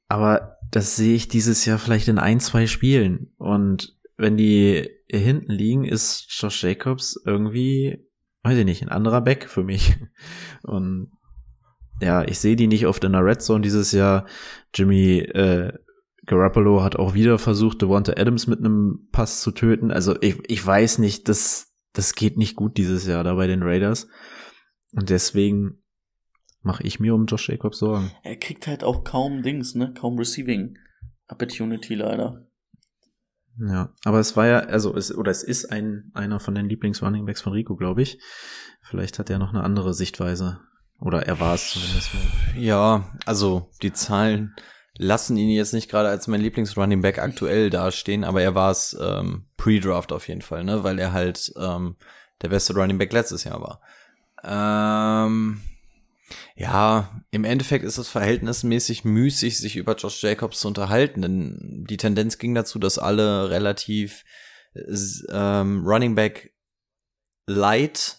[0.09, 3.33] Aber das sehe ich dieses Jahr vielleicht in ein, zwei Spielen.
[3.37, 8.07] Und wenn die hinten liegen, ist Josh Jacobs irgendwie,
[8.43, 9.95] weiß ich nicht, ein anderer Back für mich.
[10.61, 11.11] Und
[12.01, 14.25] ja, ich sehe die nicht oft in der Red Zone dieses Jahr.
[14.73, 15.73] Jimmy äh,
[16.25, 19.91] Garoppolo hat auch wieder versucht, Devonta Adams mit einem Pass zu töten.
[19.91, 23.63] Also ich, ich weiß nicht, das, das geht nicht gut dieses Jahr da bei den
[23.63, 24.07] Raiders.
[24.91, 25.83] Und deswegen
[26.61, 28.11] mache ich mir um Josh Jacobs Sorgen.
[28.23, 29.93] Er kriegt halt auch kaum Dings, ne?
[29.93, 30.77] Kaum Receiving
[31.27, 32.47] Opportunity leider.
[33.57, 37.41] Ja, aber es war ja, also es, oder es ist ein, einer von den Lieblings-Runningbacks
[37.41, 38.19] von Rico, glaube ich.
[38.81, 40.59] Vielleicht hat er noch eine andere Sichtweise.
[40.99, 42.09] Oder er war es zumindest.
[42.55, 44.55] Ja, also die Zahlen
[44.97, 48.97] lassen ihn jetzt nicht gerade als mein Lieblings-Running Back aktuell dastehen, aber er war es
[48.99, 50.83] ähm, pre-Draft auf jeden Fall, ne?
[50.83, 51.97] Weil er halt ähm,
[52.41, 53.81] der beste Running Back letztes Jahr war.
[54.43, 55.61] Ähm,
[56.55, 61.97] ja, im Endeffekt ist es verhältnismäßig müßig, sich über Josh Jacobs zu unterhalten, denn die
[61.97, 64.23] Tendenz ging dazu, dass alle relativ
[65.29, 66.53] ähm, Running Back
[67.47, 68.17] light,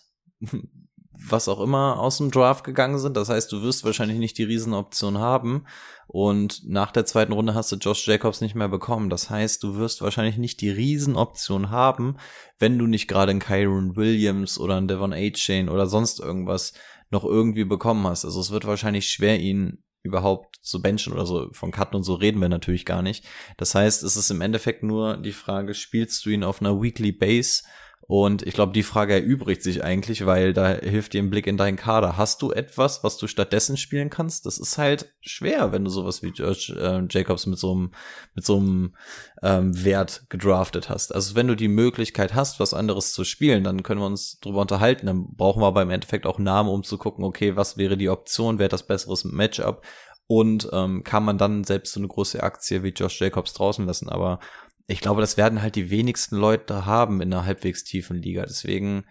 [1.18, 3.16] was auch immer, aus dem Draft gegangen sind.
[3.16, 5.64] Das heißt, du wirst wahrscheinlich nicht die Riesenoption haben.
[6.06, 9.10] Und nach der zweiten Runde hast du Josh Jacobs nicht mehr bekommen.
[9.10, 12.16] Das heißt, du wirst wahrscheinlich nicht die Riesenoption haben,
[12.58, 16.74] wenn du nicht gerade einen Kyron Williams oder einen Devon A-Chain oder sonst irgendwas
[17.10, 18.24] noch irgendwie bekommen hast.
[18.24, 21.48] Also es wird wahrscheinlich schwer, ihn überhaupt zu benchen oder so.
[21.52, 23.24] Von Cutten und so reden wir natürlich gar nicht.
[23.56, 27.12] Das heißt, es ist im Endeffekt nur die Frage, spielst du ihn auf einer Weekly
[27.12, 27.62] Base
[28.08, 31.56] und ich glaube, die Frage erübrigt sich eigentlich, weil da hilft dir ein Blick in
[31.56, 32.16] deinen Kader.
[32.16, 34.46] Hast du etwas, was du stattdessen spielen kannst?
[34.46, 37.90] Das ist halt schwer, wenn du sowas wie George äh, Jacobs mit so einem
[38.34, 38.94] mit so einem
[39.42, 41.12] ähm, Wert gedraftet hast.
[41.12, 44.60] Also wenn du die Möglichkeit hast, was anderes zu spielen, dann können wir uns drüber
[44.60, 45.06] unterhalten.
[45.06, 48.08] Dann brauchen wir aber im Endeffekt auch Namen, um zu gucken, okay, was wäre die
[48.08, 49.82] Option, hat das besseres Matchup
[50.28, 54.08] und ähm, kann man dann selbst so eine große Aktie wie Josh Jacobs draußen lassen.
[54.08, 54.40] Aber
[54.86, 58.44] ich glaube, das werden halt die wenigsten Leute haben in einer halbwegs tiefen Liga.
[58.44, 59.04] Deswegen,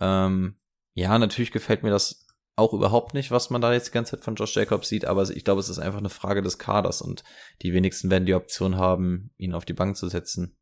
[0.00, 0.56] ähm,
[0.94, 4.24] ja, natürlich gefällt mir das auch überhaupt nicht, was man da jetzt die ganze Zeit
[4.24, 7.22] von Josh Jacobs sieht, aber ich glaube, es ist einfach eine Frage des Kaders und
[7.62, 10.56] die wenigsten werden die Option haben, ihn auf die Bank zu setzen.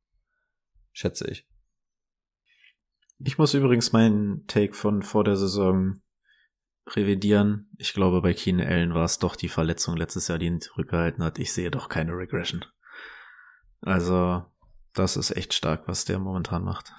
[0.92, 1.48] Schätze ich.
[3.18, 6.00] Ich muss übrigens meinen Take von vor der Saison
[6.88, 7.70] revidieren.
[7.78, 11.22] Ich glaube, bei Keen Allen war es doch die Verletzung letztes Jahr, die ihn zurückgehalten
[11.22, 11.38] hat.
[11.38, 12.64] Ich sehe doch keine Regression.
[13.80, 14.44] Also,
[14.94, 16.92] das ist echt stark, was der momentan macht.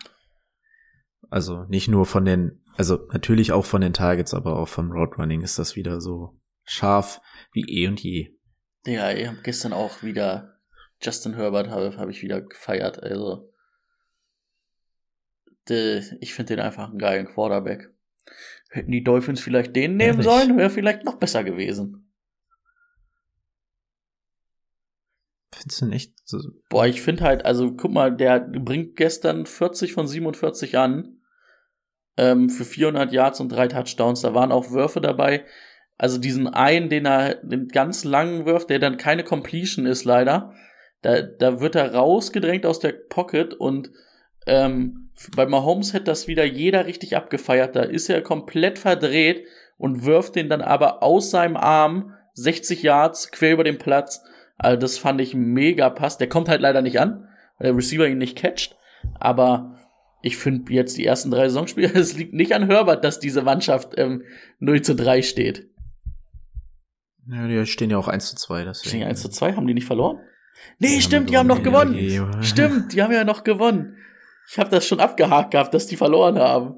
[1.29, 5.41] Also nicht nur von den, also natürlich auch von den Targets, aber auch vom Roadrunning
[5.41, 7.21] ist das wieder so scharf
[7.53, 8.35] wie eh und je.
[8.85, 10.59] Ja, ich habe gestern auch wieder
[11.01, 13.01] Justin Herbert habe hab ich wieder gefeiert.
[13.01, 13.51] Also
[15.67, 17.89] de, ich finde den einfach einen geilen Quarterback.
[18.69, 20.25] Hätten die Dolphins vielleicht den nehmen Ehrlich?
[20.25, 22.04] sollen, wäre vielleicht noch besser gewesen.
[25.65, 26.39] Findest du nicht so,
[26.69, 31.21] Boah, ich finde halt, also guck mal, der bringt gestern 40 von 47 an.
[32.17, 34.21] Ähm, für 400 Yards und drei Touchdowns.
[34.21, 35.43] Da waren auch Würfe dabei.
[35.97, 40.53] Also diesen einen, den er den ganz langen wirft, der dann keine Completion ist, leider.
[41.01, 43.91] Da, da wird er rausgedrängt aus der Pocket und
[44.45, 47.75] ähm, bei Mahomes hätte das wieder jeder richtig abgefeiert.
[47.75, 49.45] Da ist er komplett verdreht
[49.77, 54.23] und wirft den dann aber aus seinem Arm 60 Yards quer über den Platz.
[54.57, 56.17] Also das fand ich mega pass.
[56.17, 57.27] Der kommt halt leider nicht an,
[57.57, 58.75] weil der Receiver ihn nicht catcht.
[59.19, 59.77] Aber
[60.21, 63.93] ich finde jetzt die ersten drei Saisonspiele, es liegt nicht an Herbert, dass diese Mannschaft
[63.97, 64.23] ähm,
[64.59, 65.67] 0 zu 3 steht.
[67.27, 68.89] ja, die stehen ja auch 1 zu 2, deswegen.
[68.89, 70.19] Stehen 1 zu 2, haben die nicht verloren?
[70.79, 71.95] Nee, Die haben stimmt, die haben noch gewonnen.
[71.95, 72.41] ja.
[72.43, 73.97] Stimmt, die haben ja noch gewonnen.
[74.49, 76.75] Ich habe das schon abgehakt gehabt, dass die verloren haben.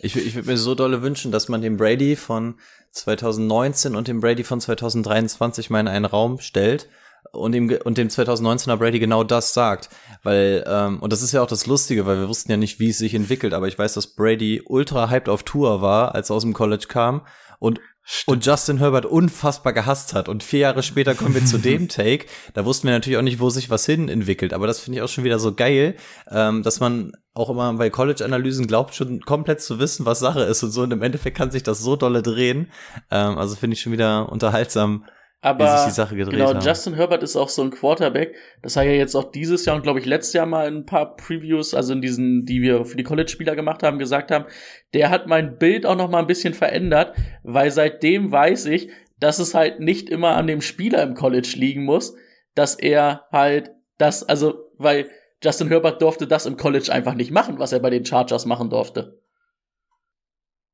[0.00, 2.54] Ich, ich würde mir so dolle wünschen, dass man den Brady von
[2.92, 6.88] 2019 und den Brady von 2023 mal in einen Raum stellt
[7.32, 9.88] und dem, und dem 2019er Brady genau das sagt.
[10.22, 12.90] Weil, ähm, und das ist ja auch das Lustige, weil wir wussten ja nicht, wie
[12.90, 16.36] es sich entwickelt, aber ich weiß, dass Brady ultra hyped auf Tour war, als er
[16.36, 17.22] aus dem College kam
[17.58, 17.80] und
[18.26, 20.30] und Justin Herbert unfassbar gehasst hat.
[20.30, 22.26] Und vier Jahre später kommen wir zu dem Take.
[22.54, 24.54] Da wussten wir natürlich auch nicht, wo sich was hin entwickelt.
[24.54, 25.94] Aber das finde ich auch schon wieder so geil,
[26.30, 30.62] ähm, dass man auch immer bei College-Analysen glaubt, schon komplett zu wissen, was Sache ist
[30.62, 30.82] und so.
[30.82, 32.70] Und im Endeffekt kann sich das so dolle drehen.
[33.10, 35.04] Ähm, also finde ich schon wieder unterhaltsam,
[35.40, 36.60] Aber wie sich die Sache gedreht genau, haben.
[36.60, 38.34] Justin Herbert ist auch so ein Quarterback.
[38.60, 40.86] Das hat ja jetzt auch dieses Jahr und glaube ich letztes Jahr mal in ein
[40.86, 44.46] paar Previews, also in diesen, die wir für die College-Spieler gemacht haben, gesagt haben,
[44.94, 47.14] der hat mein Bild auch noch mal ein bisschen verändert,
[47.44, 51.84] weil seitdem weiß ich, dass es halt nicht immer an dem Spieler im College liegen
[51.84, 52.16] muss,
[52.54, 55.08] dass er halt das, also, weil
[55.42, 58.70] Justin Herbert durfte das im College einfach nicht machen, was er bei den Chargers machen
[58.70, 59.22] durfte.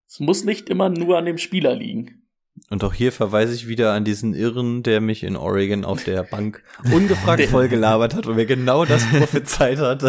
[0.08, 2.23] Es muss nicht immer nur an dem Spieler liegen.
[2.70, 6.22] Und auch hier verweise ich wieder an diesen Irren, der mich in Oregon auf der
[6.22, 10.02] Bank ungefragt vollgelabert hat und mir genau das prophezeit hat,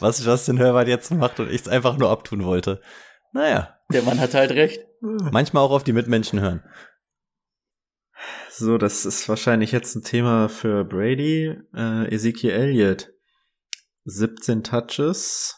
[0.00, 2.80] was Justin Herbert jetzt macht und ich es einfach nur abtun wollte.
[3.32, 4.80] Naja, Der Mann hat halt recht.
[5.00, 6.64] manchmal auch auf die Mitmenschen hören.
[8.50, 11.56] So, das ist wahrscheinlich jetzt ein Thema für Brady.
[11.74, 13.12] Äh, Ezekiel Elliott.
[14.04, 15.56] 17 Touches.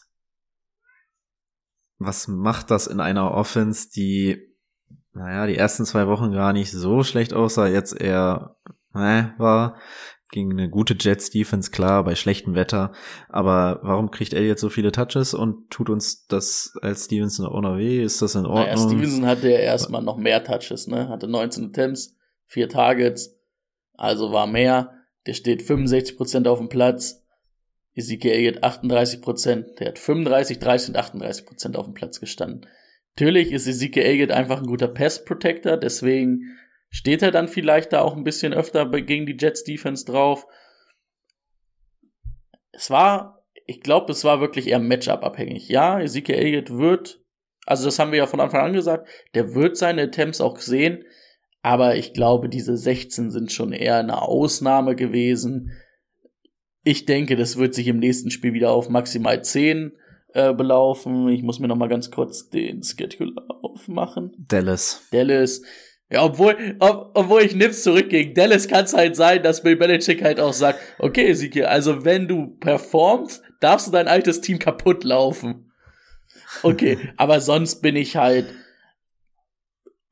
[1.97, 4.52] Was macht das in einer Offense, die
[5.13, 8.55] naja, die ersten zwei Wochen gar nicht so schlecht aussah, jetzt eher
[8.93, 9.77] äh, war
[10.31, 12.91] gegen eine gute Jets Defense klar bei schlechtem Wetter,
[13.29, 17.77] aber warum kriegt Elliott so viele Touches und tut uns das als Stevenson auch noch
[17.77, 18.03] weh?
[18.03, 18.65] Ist das in Ordnung?
[18.65, 21.07] Naja, Stevenson hatte ja erstmal noch mehr Touches, ne?
[21.07, 22.15] Hatte 19 Attempts,
[22.47, 23.37] vier Targets,
[23.95, 24.91] also war mehr.
[25.27, 27.23] Der steht 65% auf dem Platz.
[27.95, 29.75] Ezekiel Elliott 38%.
[29.77, 32.65] Der hat 35, 30 und 38% auf dem Platz gestanden.
[33.15, 36.57] Natürlich ist Ezekiel Elliott einfach ein guter Pass Protector, deswegen
[36.89, 40.47] steht er dann vielleicht da auch ein bisschen öfter gegen die Jets Defense drauf.
[42.71, 45.69] Es war, ich glaube, es war wirklich eher Matchup abhängig.
[45.69, 47.21] Ja, Ezekiel Elliott wird,
[47.65, 51.03] also das haben wir ja von Anfang an gesagt, der wird seine Attempts auch sehen,
[51.61, 55.71] aber ich glaube, diese 16 sind schon eher eine Ausnahme gewesen.
[56.83, 59.93] Ich denke, das wird sich im nächsten Spiel wieder auf maximal 10
[60.33, 61.27] äh, belaufen.
[61.29, 64.33] Ich muss mir noch mal ganz kurz den Schedule aufmachen.
[64.37, 65.07] Dallas.
[65.11, 65.61] Dallas.
[66.09, 69.75] Ja, obwohl, ob, obwohl ich nimm's zurück gegen Dallas, kann es halt sein, dass Bill
[69.75, 74.59] Belichick halt auch sagt, okay, Ezekiel, also wenn du performst, darfst du dein altes Team
[74.59, 75.71] kaputt laufen.
[76.61, 78.53] Okay, aber sonst bin ich halt,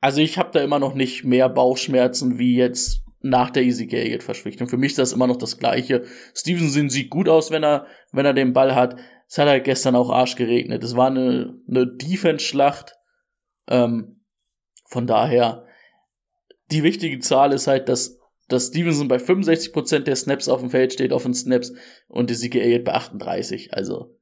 [0.00, 4.22] also ich habe da immer noch nicht mehr Bauchschmerzen wie jetzt nach der Ezekiel Elliott
[4.24, 4.68] Verschwichtung.
[4.68, 6.04] Für mich ist das immer noch das Gleiche.
[6.34, 8.96] Stevenson sieht gut aus, wenn er, wenn er den Ball hat.
[9.32, 10.84] Es hat halt gestern auch Arsch geregnet.
[10.84, 12.98] Es war eine, eine Defense-Schlacht.
[13.66, 14.20] Ähm,
[14.84, 15.66] von daher,
[16.70, 18.18] die wichtige Zahl ist halt, dass,
[18.48, 21.72] dass Stevenson bei 65% der Snaps auf dem Feld steht, auf den Snaps,
[22.08, 23.72] und Ezekiel Elliott bei 38.
[23.72, 24.20] Also,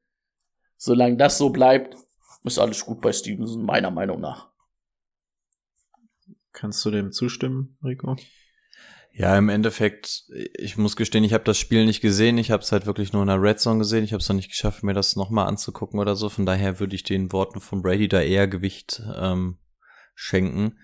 [0.76, 1.96] solange das so bleibt,
[2.44, 4.48] ist alles gut bei Stevenson, meiner Meinung nach.
[6.52, 8.14] Kannst du dem zustimmen, Rico?
[9.12, 10.24] Ja, im Endeffekt,
[10.56, 12.38] ich muss gestehen, ich habe das Spiel nicht gesehen.
[12.38, 14.04] Ich habe es halt wirklich nur in der Red Zone gesehen.
[14.04, 16.28] Ich habe es noch nicht geschafft, mir das nochmal anzugucken oder so.
[16.28, 19.58] Von daher würde ich den Worten von Brady da eher Gewicht ähm,
[20.14, 20.78] schenken.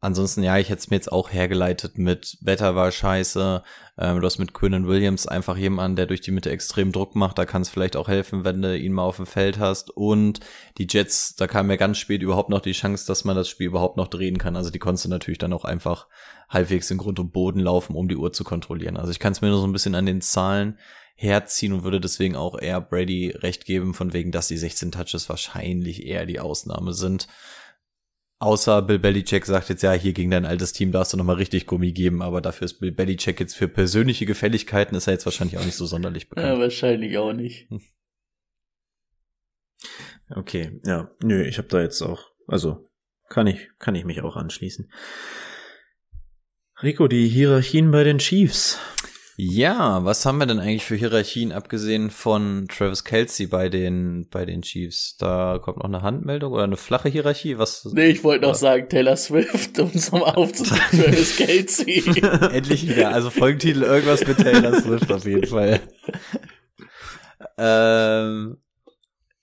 [0.00, 3.62] Ansonsten, ja, ich hätte es mir jetzt auch hergeleitet mit Wetter war scheiße.
[3.96, 7.38] Ähm, du hast mit Quinnen Williams einfach jemanden, der durch die Mitte extrem Druck macht.
[7.38, 9.90] Da kann es vielleicht auch helfen, wenn du ihn mal auf dem Feld hast.
[9.90, 10.40] Und
[10.76, 13.68] die Jets, da kam ja ganz spät überhaupt noch die Chance, dass man das Spiel
[13.68, 14.54] überhaupt noch drehen kann.
[14.54, 16.08] Also die konntest du natürlich dann auch einfach
[16.50, 18.98] halbwegs in Grund und Boden laufen, um die Uhr zu kontrollieren.
[18.98, 20.78] Also ich kann es mir nur so ein bisschen an den Zahlen
[21.14, 25.30] herziehen und würde deswegen auch eher Brady recht geben, von wegen, dass die 16 Touches
[25.30, 27.26] wahrscheinlich eher die Ausnahme sind.
[28.38, 31.66] Außer Bill Belichick sagt jetzt, ja, hier gegen dein altes Team darfst du nochmal richtig
[31.66, 35.58] Gummi geben, aber dafür ist Bill Belichick jetzt für persönliche Gefälligkeiten, ist er jetzt wahrscheinlich
[35.58, 36.46] auch nicht so sonderlich bekannt.
[36.46, 37.70] Ja, wahrscheinlich auch nicht.
[37.70, 37.80] Hm.
[40.28, 42.90] Okay, ja, nö, ich habe da jetzt auch, also
[43.28, 44.90] kann ich, kann ich mich auch anschließen.
[46.82, 48.78] Rico, die Hierarchien bei den Chiefs.
[49.38, 54.46] Ja, was haben wir denn eigentlich für Hierarchien, abgesehen von Travis Kelsey bei den, bei
[54.46, 55.16] den Chiefs?
[55.18, 57.58] Da kommt noch eine Handmeldung oder eine flache Hierarchie?
[57.58, 57.84] Was?
[57.92, 62.02] Nee, ich wollte noch sagen Taylor Swift, um zum aufzusagen Travis Kelsey.
[62.50, 63.12] Endlich wieder.
[63.12, 65.80] Also Folgentitel irgendwas mit Taylor Swift auf jeden Fall.
[67.58, 68.56] ähm,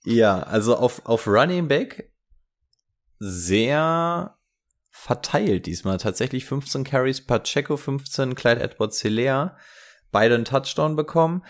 [0.06, 2.12] ja, also auf, auf Running Back
[3.20, 4.38] sehr
[4.89, 5.98] verteilt diesmal.
[5.98, 9.56] Tatsächlich 15 Carries, Pacheco 15, Clyde Edwards Hilaire
[10.14, 11.43] beide einen Touchdown bekommen.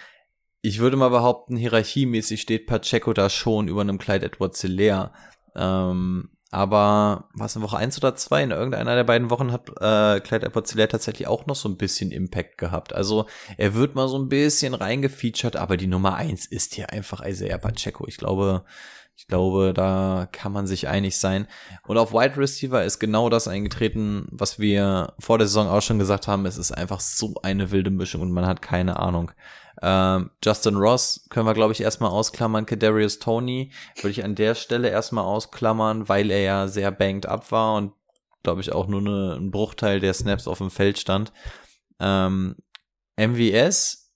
[0.63, 5.11] Ich würde mal behaupten, hierarchiemäßig steht Pacheco da schon über einem Clyde Edwards Hilaire.
[5.55, 10.19] Ähm, aber was in Woche 1 oder 2, in irgendeiner der beiden Wochen hat äh,
[10.19, 12.93] Clyde Edwards tatsächlich auch noch so ein bisschen Impact gehabt.
[12.93, 13.25] Also
[13.57, 17.57] er wird mal so ein bisschen reingefeatured, aber die Nummer 1 ist hier einfach Isaiah
[17.57, 18.07] Pacheco.
[18.07, 18.65] Ich glaube,
[19.15, 21.47] ich glaube, da kann man sich einig sein.
[21.87, 25.99] Und auf Wide Receiver ist genau das eingetreten, was wir vor der Saison auch schon
[25.99, 26.45] gesagt haben.
[26.45, 29.31] Es ist einfach so eine wilde Mischung und man hat keine Ahnung.
[29.81, 32.65] Ähm, Justin Ross können wir, glaube ich, erstmal ausklammern.
[32.65, 37.51] Kadarius Tony würde ich an der Stelle erstmal ausklammern, weil er ja sehr banked up
[37.51, 37.93] war und,
[38.43, 41.33] glaube ich, auch nur eine, ein Bruchteil der Snaps auf dem Feld stand.
[41.99, 42.55] Ähm,
[43.17, 44.11] MVS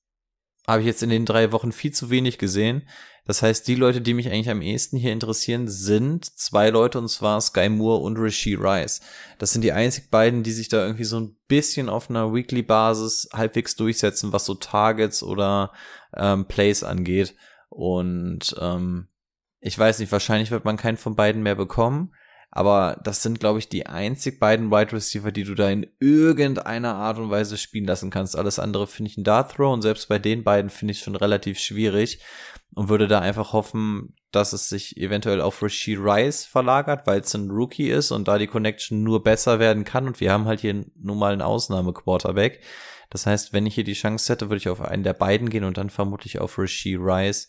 [0.67, 2.87] habe ich jetzt in den drei Wochen viel zu wenig gesehen.
[3.27, 7.09] Das heißt, die Leute, die mich eigentlich am ehesten hier interessieren, sind zwei Leute, und
[7.09, 9.01] zwar Sky Moore und Rishi Rice.
[9.37, 13.29] Das sind die einzig beiden, die sich da irgendwie so ein bisschen auf einer Weekly-Basis
[13.33, 15.73] halbwegs durchsetzen, was so Targets oder
[16.15, 17.35] ähm, Plays angeht.
[17.69, 19.07] Und ähm,
[19.59, 22.13] ich weiß nicht, wahrscheinlich wird man keinen von beiden mehr bekommen.
[22.49, 26.95] Aber das sind, glaube ich, die einzig beiden Wide Receiver, die du da in irgendeiner
[26.95, 28.37] Art und Weise spielen lassen kannst.
[28.37, 31.17] Alles andere finde ich ein Dart Throw und selbst bei den beiden finde ich schon
[31.17, 32.19] relativ schwierig
[32.75, 37.33] und würde da einfach hoffen, dass es sich eventuell auf Rishi Rice verlagert, weil es
[37.33, 40.59] ein Rookie ist und da die Connection nur besser werden kann und wir haben halt
[40.59, 42.61] hier nun mal einen Ausnahme-Quarterback.
[43.09, 45.63] Das heißt, wenn ich hier die Chance hätte, würde ich auf einen der beiden gehen
[45.63, 47.47] und dann vermutlich auf Rishi Rice.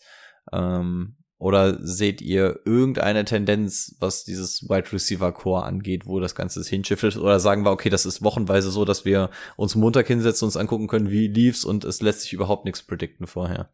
[0.53, 6.61] Ähm, Oder seht ihr irgendeine Tendenz, was dieses Wide Receiver Core angeht, wo das Ganze
[6.63, 7.15] hinschiftet?
[7.17, 10.87] Oder sagen wir, okay, das ist wochenweise so, dass wir uns Montag hinsetzen, uns angucken
[10.87, 13.69] können, wie lief's und es lässt sich überhaupt nichts predikten vorher?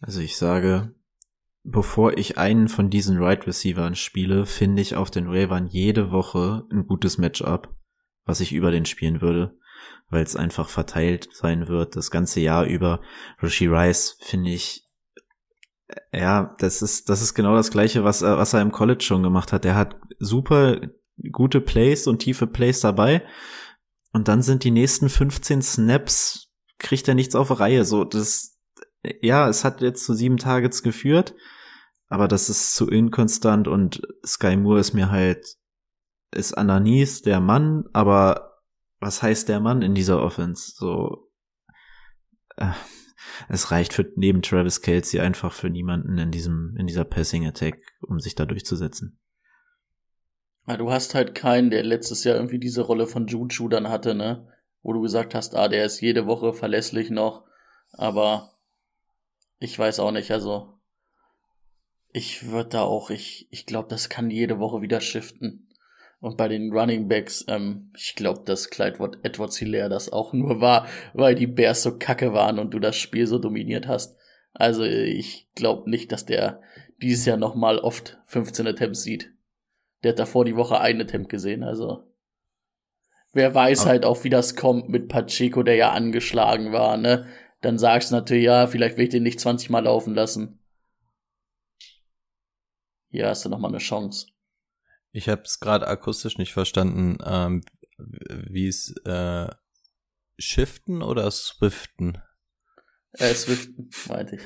[0.00, 0.94] Also ich sage,
[1.62, 6.66] bevor ich einen von diesen Right Receivern spiele, finde ich auf den Ravern jede Woche
[6.70, 7.74] ein gutes Matchup,
[8.24, 9.58] was ich über den spielen würde,
[10.08, 13.00] weil es einfach verteilt sein wird das ganze Jahr über.
[13.42, 14.90] Rishi Rice finde ich
[16.12, 19.22] ja, das ist, das ist genau das Gleiche, was er, was er im College schon
[19.22, 19.64] gemacht hat.
[19.64, 20.80] Er hat super
[21.32, 23.22] gute Plays und tiefe Plays dabei.
[24.12, 27.84] Und dann sind die nächsten 15 Snaps, kriegt er nichts auf Reihe.
[27.84, 28.58] So, das,
[29.02, 31.34] ja, es hat jetzt zu sieben Targets geführt,
[32.08, 35.56] aber das ist zu inkonstant und Sky Moore ist mir halt,
[36.32, 38.60] ist Ananis der Mann, aber
[39.00, 40.72] was heißt der Mann in dieser Offense?
[40.76, 41.30] So,
[42.56, 42.72] äh,
[43.48, 47.78] es reicht für neben Travis Kelsey einfach für niemanden in diesem, in dieser Passing Attack,
[48.02, 49.18] um sich da durchzusetzen.
[50.66, 54.14] Ja, du hast halt keinen, der letztes Jahr irgendwie diese Rolle von Juju dann hatte,
[54.14, 54.46] ne?
[54.82, 57.44] Wo du gesagt hast, ah, der ist jede Woche verlässlich noch,
[57.92, 58.50] aber
[59.60, 60.74] ich weiß auch nicht, also
[62.12, 65.68] ich würde da auch, ich, ich glaube, das kann jede Woche wieder shiften.
[66.18, 70.60] Und bei den Running Backs, ähm, ich glaube, dass Clyde Edwards Hilaire das auch nur
[70.60, 74.18] war, weil die Bears so kacke waren und du das Spiel so dominiert hast.
[74.52, 76.60] Also ich glaube nicht, dass der
[77.00, 79.32] dieses Jahr nochmal oft 15 Attempts sieht.
[80.02, 82.04] Der hat davor die Woche einen Attempt gesehen, also.
[83.32, 87.26] Wer weiß halt auch, wie das kommt mit Pacheco, der ja angeschlagen war, ne?
[87.60, 90.58] Dann sagst du natürlich, ja, vielleicht will ich den nicht 20 Mal laufen lassen.
[93.10, 94.28] Hier hast du nochmal eine Chance.
[95.12, 97.62] Ich habe es gerade akustisch nicht verstanden, ähm,
[97.98, 99.48] wie es äh,
[100.38, 102.22] Shiften oder Swiften?
[103.18, 104.42] Äh, Swiften, meinte ich.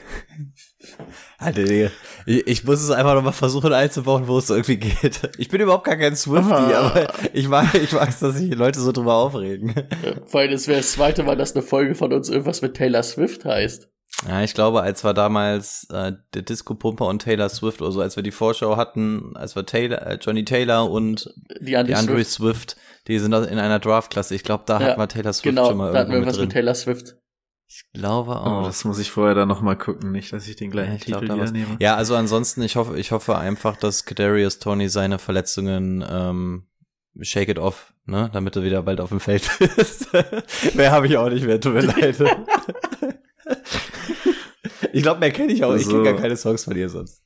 [1.38, 1.90] Alter, Digga.
[2.24, 5.20] Ich, ich muss es einfach nochmal versuchen einzubauen, wo es irgendwie geht.
[5.36, 8.92] Ich bin überhaupt gar kein Swifty, aber ich mag, ich mag dass sich Leute so
[8.92, 9.74] drüber aufregen.
[10.02, 12.74] Ja, vor allem, es wäre das zweite Mal, dass eine Folge von uns irgendwas mit
[12.74, 13.88] Taylor Swift heißt.
[14.28, 18.00] Ja, ich glaube, als wir damals äh, der Disco Pumper und Taylor Swift oder so,
[18.00, 21.98] als wir die Vorschau hatten, als wir Taylor, äh, Johnny Taylor und die Andre, die
[21.98, 22.30] Andre Swift.
[22.70, 22.76] Swift.
[23.08, 24.34] die sind in einer Draftklasse.
[24.34, 26.38] Ich glaube, da Ja, hatten wir Taylor Swift Genau, schon mal da hatten wir was
[26.38, 26.52] mit.
[26.52, 27.16] Taylor Swift.
[27.66, 28.66] Ich glaube Oh, auch.
[28.66, 31.04] das muss ich vorher dann noch mal gucken, nicht, dass ich den gleichen Ja, ich
[31.06, 31.76] glaub, Titel da wieder nehme.
[31.80, 36.66] Ja, also ansonsten, ich hoffe, ich hoffe einfach, dass Kadarius Tony seine Verletzungen ähm,
[37.20, 40.08] shake it off, ne, damit er wieder bald auf dem Feld ist.
[40.74, 42.16] mehr habe ich auch nicht mehr, tut mir leid.
[44.92, 45.74] ich glaube, mehr kenne ich auch.
[45.74, 47.22] Ich Also- kenne gar keine Songs von dir sonst.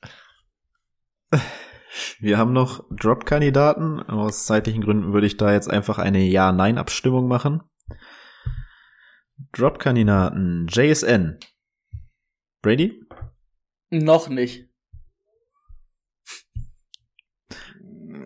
[2.21, 4.01] Wir haben noch Drop-Kandidaten.
[4.03, 7.63] Aus zeitlichen Gründen würde ich da jetzt einfach eine Ja-Nein-Abstimmung machen.
[9.53, 11.39] Drop-Kandidaten JSN.
[12.63, 13.03] Brady?
[13.91, 14.69] Noch nicht.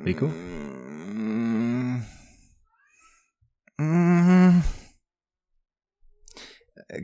[0.04, 0.32] Rico?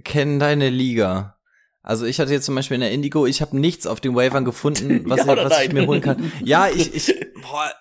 [0.04, 1.38] Kenn deine Liga.
[1.82, 4.44] Also ich hatte jetzt zum Beispiel in der Indigo, ich habe nichts auf den Wavern
[4.44, 6.32] gefunden, was, Ja was ich mir holen kann.
[6.44, 7.72] Ja, ich, ich, boah.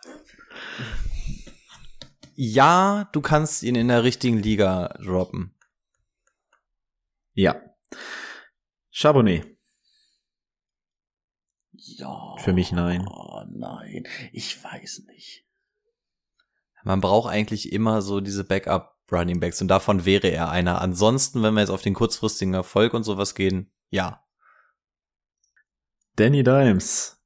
[2.35, 5.56] Ja, du kannst ihn in der richtigen Liga droppen.
[7.38, 7.61] Ja.
[8.89, 9.45] Charbonnet.
[11.71, 12.35] Ja.
[12.39, 13.05] Für mich nein.
[13.07, 14.07] Oh, nein.
[14.33, 15.45] Ich weiß nicht.
[16.83, 20.81] Man braucht eigentlich immer so diese Backup Running Backs und davon wäre er einer.
[20.81, 24.25] Ansonsten, wenn wir jetzt auf den kurzfristigen Erfolg und sowas gehen, ja.
[26.15, 27.21] Danny Dimes.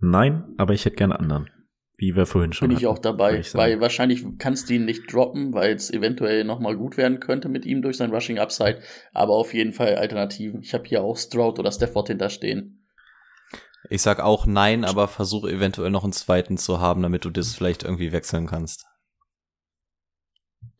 [0.00, 1.50] Nein, aber ich hätte gerne anderen.
[1.98, 4.84] Wie wir vorhin schon Bin ich hatten, auch dabei, ich weil wahrscheinlich kannst du ihn
[4.84, 8.80] nicht droppen, weil es eventuell nochmal gut werden könnte mit ihm durch sein Rushing Upside,
[9.14, 10.60] aber auf jeden Fall Alternativen.
[10.60, 12.86] Ich habe hier auch Stroud oder Stafford hinterstehen.
[13.88, 17.54] Ich sag auch nein, aber versuche eventuell noch einen zweiten zu haben, damit du das
[17.54, 18.84] vielleicht irgendwie wechseln kannst.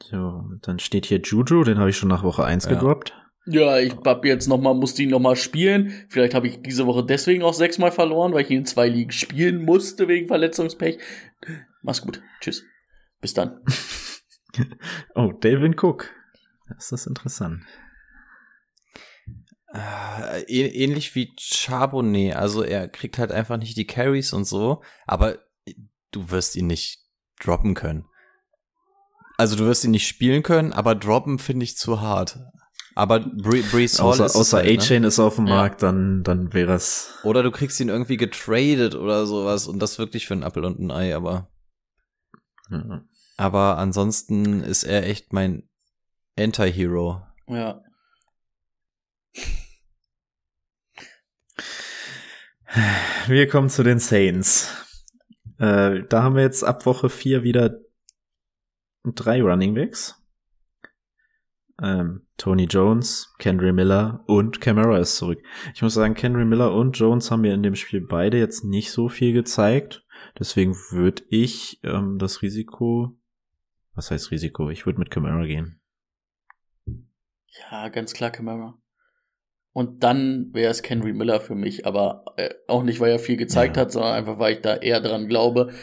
[0.03, 2.73] So, dann steht hier Juju, den habe ich schon nach Woche 1 Ja.
[2.73, 3.15] gedroppt.
[3.49, 6.07] Ja, ich hab jetzt noch mal, musste ihn nochmal spielen.
[6.09, 9.13] Vielleicht habe ich diese Woche deswegen auch sechsmal verloren, weil ich ihn in zwei Ligen
[9.13, 10.99] spielen musste wegen Verletzungspech.
[11.83, 12.23] Mach's gut.
[12.41, 12.65] Tschüss.
[13.21, 13.61] Bis dann.
[15.15, 16.15] Oh, Delvin Cook.
[16.69, 17.63] Das ist interessant.
[19.75, 25.41] Äh- ähnlich wie Charbonnet, also er kriegt halt einfach nicht die Carries und so, aber
[26.11, 27.01] du wirst ihn nicht
[27.39, 28.07] droppen können.
[29.37, 32.39] Also du wirst ihn nicht spielen können, aber droppen finde ich zu hart.
[32.97, 34.73] Aber Bre Brees Hall Außer, ist außer halt, ne?
[34.79, 35.55] A-Chain ist auf dem Ja.
[35.57, 37.15] Markt, dann, dann wäre es.
[37.25, 40.81] Oder du kriegst ihn irgendwie getradet oder sowas und das wirklich für einen Appel und
[40.81, 41.51] ein Ei, aber
[42.71, 43.05] Ja.
[43.37, 45.69] aber ansonsten ist er echt mein
[46.39, 47.21] Anti-Hero.
[47.49, 47.83] Ja.
[53.27, 54.71] Wir kommen zu den Saints.
[55.59, 57.79] Äh, da haben wir jetzt ab Woche 4 wieder
[59.05, 60.21] drei Running Backs.
[61.83, 65.43] Ähm, Tony Jones, Kendry Miller und Camara ist zurück.
[65.75, 68.91] Ich muss sagen, Kendry Miller und Jones haben mir in dem Spiel beide jetzt nicht
[68.91, 70.05] so viel gezeigt.
[70.39, 73.19] Deswegen würde ich ähm, das Risiko,
[73.95, 74.71] was heißt Risiko?
[74.71, 75.81] Ich würde mit Camara gehen.
[77.71, 78.79] Ja, ganz klar Camara.
[79.73, 83.37] Und dann wäre es Henry Miller für mich, aber äh, auch nicht, weil er viel
[83.37, 83.83] gezeigt Ja.
[83.83, 85.75] hat, sondern einfach, weil ich da eher dran glaube.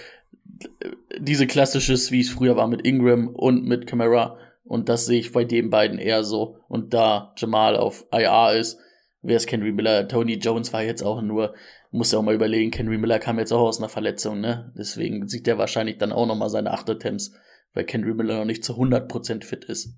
[1.20, 4.38] Diese klassisches, wie es früher war mit Ingram und mit Camara,
[4.74, 6.58] und das sehe ich bei den beiden eher so.
[6.68, 8.80] Und da Jamal auf IR ist,
[9.22, 10.08] wäre es Henry Miller.
[10.08, 11.54] Tony Jones war jetzt auch nur,
[11.92, 14.74] muss ja auch mal überlegen, Henry Miller kam jetzt auch aus einer Verletzung, ne?
[14.76, 17.34] Deswegen sieht er wahrscheinlich dann auch noch mal seine acht Attempts,
[17.76, 19.96] weil Henry Miller noch nicht zu 100% fit ist.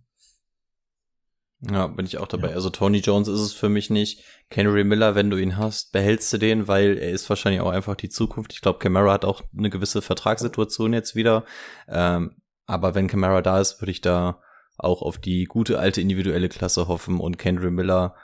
[1.61, 2.49] Ja, bin ich auch dabei.
[2.49, 2.55] Ja.
[2.55, 4.25] Also Tony Jones ist es für mich nicht.
[4.49, 7.95] Henry Miller, wenn du ihn hast, behältst du den, weil er ist wahrscheinlich auch einfach
[7.95, 8.51] die Zukunft.
[8.51, 11.45] Ich glaube, Camara hat auch eine gewisse Vertragssituation jetzt wieder.
[11.87, 14.41] Ähm, aber wenn Camara da ist, würde ich da
[14.77, 18.15] auch auf die gute alte individuelle Klasse hoffen und Kendry Miller,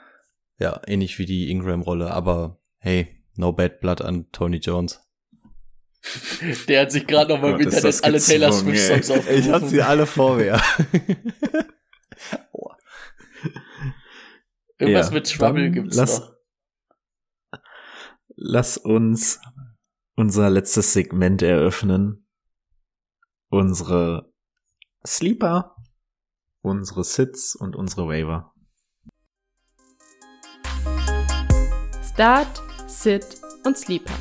[0.58, 2.10] ja, ähnlich wie die Ingram-Rolle.
[2.10, 5.00] Aber hey, no bad blood an Tony Jones.
[6.68, 9.26] Der hat sich gerade noch mal im Gott, Internet das alle Taylor gezwungen, Swift Songs
[9.26, 9.38] ey.
[9.52, 9.80] aufgerufen.
[9.80, 10.60] alle vor mir.
[14.78, 16.32] Irgendwas Ja, mit Trouble gibt's lass- noch.
[18.34, 19.40] Lass uns
[20.16, 22.26] unser letztes Segment eröffnen.
[23.48, 24.32] Unsere
[25.06, 25.76] Sleeper,
[26.62, 28.54] unsere Sits und unsere Waiver.
[32.02, 33.26] Start, Sit
[33.64, 34.14] und Sleeper.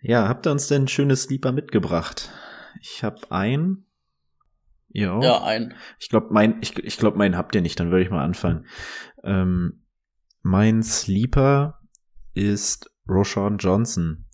[0.00, 2.30] Ja, habt ihr uns denn ein schönes Sleeper mitgebracht?
[2.80, 3.86] Ich habe ein.
[4.88, 5.22] Ihr auch?
[5.22, 5.74] Ja, ein.
[5.98, 8.66] Ich glaube, mein, ich, ich glaub, meinen habt ihr nicht, dann würde ich mal anfangen.
[9.24, 9.84] Ähm,
[10.42, 11.80] mein Sleeper
[12.34, 14.26] ist Roshan Johnson.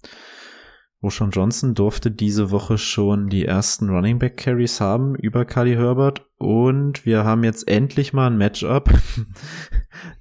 [1.03, 6.25] Roshan Johnson durfte diese Woche schon die ersten Running Back Carries haben über Kali Herbert
[6.39, 8.91] und wir haben jetzt endlich mal ein Matchup.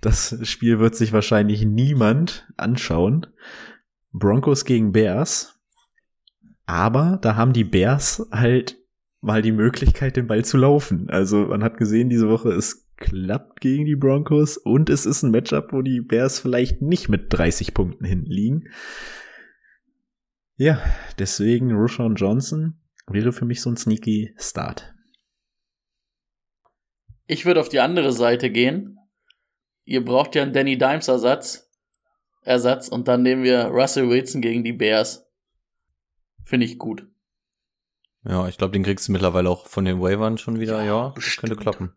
[0.02, 3.28] Das Spiel wird sich wahrscheinlich niemand anschauen.
[4.12, 5.60] Broncos gegen Bears.
[6.66, 8.78] Aber da haben die Bears halt
[9.22, 11.10] mal die Möglichkeit, den Ball zu laufen.
[11.10, 15.32] Also man hat gesehen diese Woche, es klappt gegen die Broncos und es ist ein
[15.32, 18.64] Matchup, wo die Bears vielleicht nicht mit 30 Punkten hinten liegen.
[20.62, 20.80] Ja,
[21.18, 24.94] deswegen Roshan Johnson wäre für mich so ein sneaky Start.
[27.26, 29.00] Ich würde auf die andere Seite gehen.
[29.86, 31.68] Ihr braucht ja einen Danny Dimes Ersatz.
[32.44, 35.26] Ersatz und dann nehmen wir Russell Wilson gegen die Bears.
[36.46, 37.08] Finde ich gut.
[38.24, 40.84] Ja, ich glaube, den kriegst du mittlerweile auch von den Wavern schon wieder.
[40.84, 41.94] Ja, Ja, könnte klappen.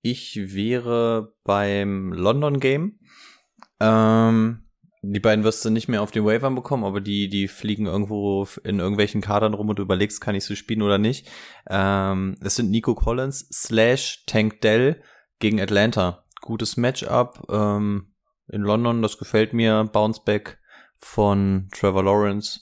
[0.00, 2.98] Ich wäre beim London Game.
[3.78, 4.71] Ähm,
[5.02, 8.46] die beiden wirst du nicht mehr auf den Wavern bekommen, aber die, die fliegen irgendwo
[8.62, 11.28] in irgendwelchen Kadern rum und du überlegst, kann ich sie spielen oder nicht.
[11.68, 15.02] Ähm, es sind Nico Collins slash Tank Dell
[15.40, 16.24] gegen Atlanta.
[16.40, 17.44] Gutes Matchup.
[17.50, 18.14] Ähm,
[18.48, 19.88] in London, das gefällt mir.
[19.92, 20.58] Bounceback
[20.98, 22.60] von Trevor Lawrence.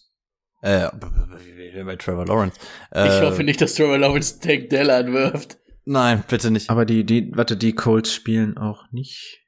[0.62, 0.88] Äh,
[1.84, 2.58] bei Trevor Lawrence.
[2.90, 5.58] ich Äh, hoffe nicht, dass Trevor Lawrence Tank Dell anwirft.
[5.84, 6.70] Nein, bitte nicht.
[6.70, 9.39] Aber die, die, warte, die Colts spielen auch nicht.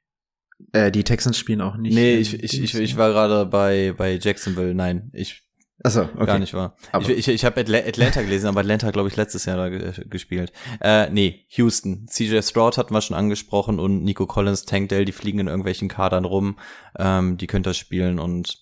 [0.71, 1.93] Äh, die Texans spielen auch nicht.
[1.93, 4.73] nee, ich, ich, ich, ich war gerade bei, bei Jacksonville.
[4.73, 5.43] Nein, ich
[5.85, 6.25] Achso, okay.
[6.25, 6.77] gar nicht war.
[6.93, 9.69] Aber- ich ich, ich habe Atla Atlanta gelesen, aber Atlanta glaube ich letztes Jahr da
[9.69, 10.53] ge gespielt.
[10.79, 12.07] Äh, nee, Houston.
[12.07, 15.89] CJ Stroud hatten wir schon angesprochen und Nico Collins, Tank Dell, die fliegen in irgendwelchen
[15.89, 16.57] Kadern rum.
[16.97, 18.59] Ähm, die könnt ihr spielen und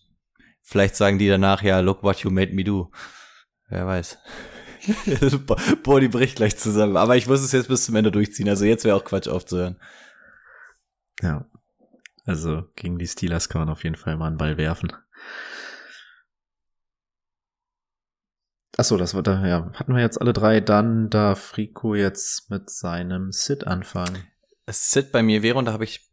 [0.64, 2.92] vielleicht sagen die danach, ja, look what you made me do.
[3.70, 4.18] Wer weiß.
[5.84, 6.98] Boah, die bricht gleich zusammen.
[6.98, 8.50] Aber ich muss es jetzt bis zum Ende durchziehen.
[8.50, 9.78] Also jetzt wäre auch Quatsch aufzuhören.
[11.22, 11.46] Ja.
[12.32, 14.94] Also gegen die Steelers kann man auf jeden Fall mal einen Ball werfen.
[18.78, 20.62] Achso, das war da, ja, hatten wir jetzt alle drei.
[20.62, 24.30] Dann darf Rico jetzt mit seinem Sit anfangen.
[24.70, 26.10] Sit bei mir wäre, und da habe ich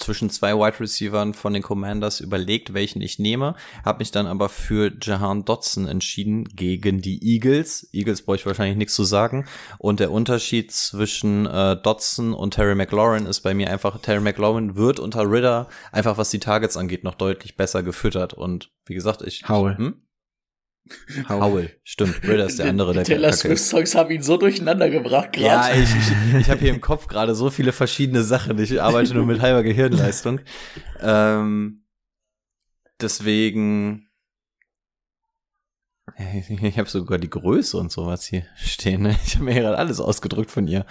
[0.00, 4.48] zwischen zwei Wide Receivern von den Commanders überlegt, welchen ich nehme, habe mich dann aber
[4.48, 7.88] für Jahan Dotson entschieden gegen die Eagles.
[7.92, 9.46] Eagles brauche ich wahrscheinlich nichts zu sagen.
[9.78, 14.76] Und der Unterschied zwischen äh, Dotson und Terry McLaurin ist bei mir einfach, Terry McLaurin
[14.76, 18.34] wird unter Ritter einfach, was die Targets angeht, noch deutlich besser gefüttert.
[18.34, 19.48] Und wie gesagt, ich...
[19.48, 19.76] Howell.
[19.76, 20.02] Hm?
[21.28, 22.22] Howell, stimmt.
[22.24, 23.68] Ritter ist der andere, die der Taylor Kacke ist.
[23.68, 25.80] Swift Songs haben ihn so durcheinander gebracht Ja, gerade.
[25.82, 28.58] ich, ich, ich habe hier im Kopf gerade so viele verschiedene Sachen.
[28.58, 30.40] Ich arbeite nur mit halber Gehirnleistung.
[31.00, 31.82] Ähm,
[33.00, 34.06] deswegen.
[36.18, 39.02] Ich habe sogar die Größe und sowas hier stehen.
[39.02, 39.16] Ne?
[39.24, 40.84] Ich habe mir gerade alles ausgedrückt von ihr.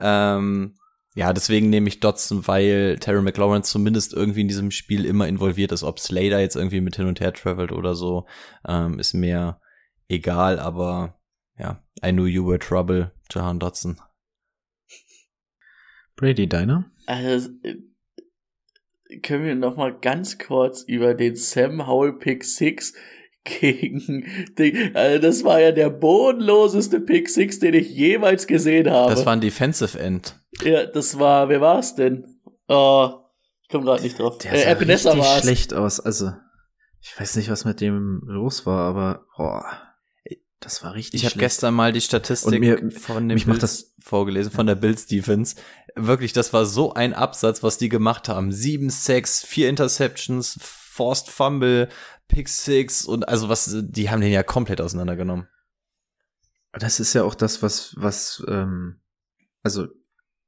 [0.00, 0.76] Ähm,
[1.14, 5.72] ja, deswegen nehme ich Dotson, weil Terry McLaurin zumindest irgendwie in diesem Spiel immer involviert
[5.72, 5.82] ist.
[5.82, 8.26] Ob Slater jetzt irgendwie mit hin und her travelt oder so,
[8.66, 9.60] ähm, ist mir
[10.08, 11.20] egal, aber
[11.58, 13.98] ja, I knew you were trouble, Jahan Dotson.
[16.16, 16.90] Brady, deiner?
[17.06, 17.76] Also, äh,
[19.22, 22.94] können wir noch mal ganz kurz über den Sam Howell Pick 6
[23.44, 24.24] gegen
[24.58, 29.12] den, also das war ja der bodenloseste Pick 6, den ich jemals gesehen habe.
[29.14, 30.36] Das war ein Defensive End.
[30.62, 32.24] Ja, das war, wer war es denn?
[32.68, 33.10] Oh,
[33.62, 34.38] ich komme gerade nicht drauf.
[34.38, 35.40] Der äh, sah Ebenezer richtig war's.
[35.42, 35.98] schlecht aus.
[36.00, 36.32] Also,
[37.00, 39.64] ich weiß nicht, was mit dem los war, aber boah,
[40.60, 44.66] das war richtig Ich habe gestern mal die Statistik mir- von dem Bills vorgelesen, von
[44.66, 45.56] der Bills Defense.
[45.96, 48.52] Wirklich, das war so ein Absatz, was die gemacht haben.
[48.52, 51.88] Sieben Sacks, vier Interceptions, Forced Fumble,
[52.28, 55.48] Pick Six und also was, die haben den ja komplett auseinandergenommen.
[56.72, 59.00] Das ist ja auch das, was, was, ähm,
[59.62, 59.88] also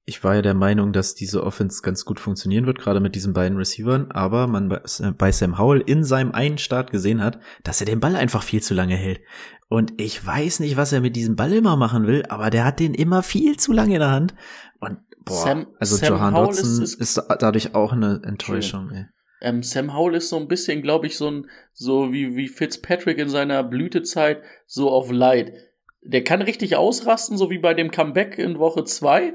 [0.06, 3.32] ich war ja der Meinung, dass diese Offense ganz gut funktionieren wird, gerade mit diesen
[3.32, 4.68] beiden Receivern, aber man
[5.16, 8.62] bei Sam Howell in seinem einen Start gesehen hat, dass er den Ball einfach viel
[8.62, 9.20] zu lange hält.
[9.68, 12.80] Und ich weiß nicht, was er mit diesem Ball immer machen will, aber der hat
[12.80, 14.34] den immer viel zu lange in der Hand.
[14.78, 18.90] Und boah, Sam- also Sam Johan Howell Dotson ist- ist, dadurch auch eine Enttäuschung.
[18.90, 19.06] Ey.
[19.44, 23.18] Ähm, Sam Howell ist so ein bisschen, glaube ich, so ein, so wie, wie Fitzpatrick
[23.18, 25.52] in seiner Blütezeit, so auf Light.
[26.00, 29.34] Der kann richtig ausrasten, so wie bei dem Comeback in Woche 2.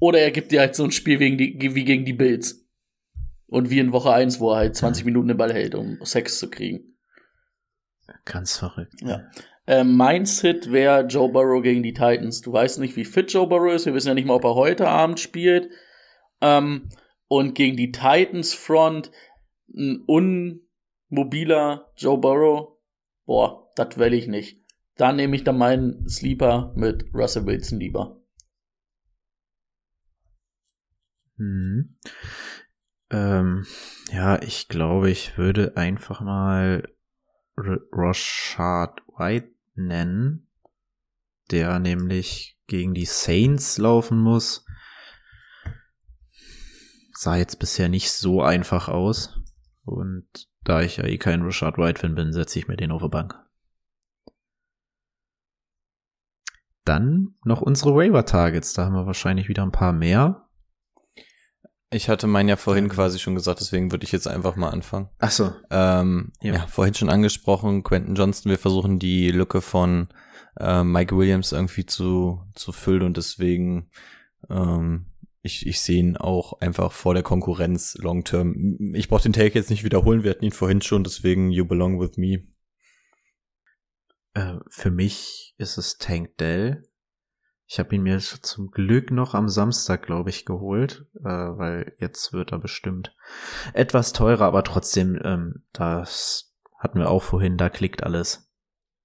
[0.00, 2.64] Oder er gibt dir halt so ein Spiel wegen die, wie gegen die Bills.
[3.48, 6.38] Und wie in Woche 1, wo er halt 20 Minuten den Ball hält, um Sex
[6.38, 6.96] zu kriegen.
[8.24, 8.94] Ganz verrückt.
[9.00, 9.28] Ja.
[9.66, 12.40] Ähm, mein Sit wäre Joe Burrow gegen die Titans.
[12.40, 13.84] Du weißt nicht, wie fit Joe Burrow ist.
[13.84, 15.70] Wir wissen ja nicht mal, ob er heute Abend spielt.
[16.40, 16.88] Ähm,
[17.32, 19.10] und gegen die Titans Front
[19.74, 22.76] ein unmobiler Joe Burrow.
[23.24, 24.60] Boah, das will ich nicht.
[24.96, 28.20] Da nehme ich dann meinen Sleeper mit Russell Wilson lieber.
[31.38, 31.96] Mhm.
[33.08, 33.64] Ähm,
[34.10, 36.86] ja, ich glaube, ich würde einfach mal
[37.56, 40.48] R Rashad White nennen,
[41.50, 44.66] der nämlich gegen die Saints laufen muss.
[47.22, 49.38] Sah jetzt bisher nicht so einfach aus.
[49.84, 50.26] Und
[50.64, 53.36] da ich ja eh kein Rashad White-Fan bin, setze ich mir den auf die Bank.
[56.84, 58.72] Dann noch unsere Waiver-Targets.
[58.72, 60.48] Da haben wir wahrscheinlich wieder ein paar mehr.
[61.90, 65.08] Ich hatte meinen ja vorhin quasi schon gesagt, deswegen würde ich jetzt einfach mal anfangen.
[65.20, 65.52] Ach so.
[65.70, 66.54] Ähm, Ja.
[66.54, 66.66] ja.
[66.66, 70.08] vorhin schon angesprochen, Quentin Johnston, wir versuchen die Lücke von
[70.58, 73.90] äh, Mike Williams irgendwie zu, zu füllen und deswegen
[74.50, 75.11] ähm,
[75.42, 78.94] ich, ich sehe ihn auch einfach vor der Konkurrenz long term.
[78.94, 82.00] Ich brauche den Take jetzt nicht wiederholen, wir hatten ihn vorhin schon, deswegen you belong
[82.00, 82.46] with me.
[84.34, 86.88] Äh, für mich ist es Tank Dell.
[87.66, 92.32] Ich habe ihn mir zum Glück noch am Samstag, glaube ich, geholt, äh, weil jetzt
[92.32, 93.16] wird er bestimmt
[93.72, 98.50] etwas teurer, aber trotzdem, ähm, das hatten wir auch vorhin, da klickt alles.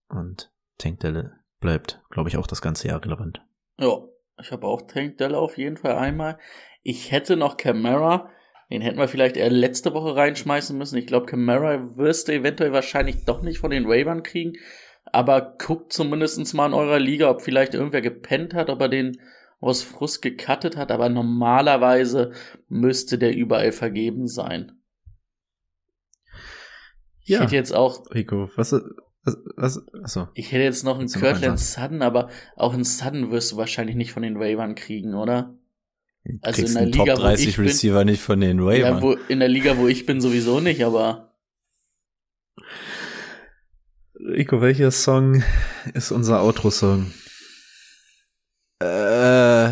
[0.10, 3.42] Und Tank Dell bleibt, glaube ich, auch das ganze Jahr relevant.
[3.80, 4.02] Ja,
[4.42, 6.38] ich habe auch Tank Dell auf jeden Fall einmal.
[6.84, 8.30] Ich hätte noch Camara.
[8.70, 10.98] Den hätten wir vielleicht eher letzte Woche reinschmeißen müssen.
[10.98, 14.54] Ich glaube, Camara wirst du eventuell wahrscheinlich doch nicht von den Ravern kriegen.
[15.06, 19.22] Aber guckt zumindest mal in eurer Liga, ob vielleicht irgendwer gepennt hat, ob er den
[19.62, 20.92] aus Frust gecuttet hat.
[20.92, 22.34] Aber normalerweise
[22.68, 24.74] müsste der überall vergeben sein.
[27.22, 27.42] Ich Ja.
[27.42, 28.76] hätte jetzt auch Rico, was,
[29.28, 30.28] was, was achso.
[30.34, 31.60] ich hätte jetzt noch einen Kirtland.
[31.60, 35.54] Sutton, aber auch einen Sutton wirst du wahrscheinlich nicht von den Ravern kriegen, oder?
[36.42, 38.66] Also Kriegst in der Liga, Top wo 30 ich bin- Receiver nicht von den Ja,
[38.90, 39.02] Ravens.
[39.02, 41.34] wo, in der Liga, wo ich bin, sowieso nicht, aber
[44.20, 45.44] Rico, welcher Song
[45.94, 47.14] ist unser Outro-Song?
[48.80, 49.70] äh,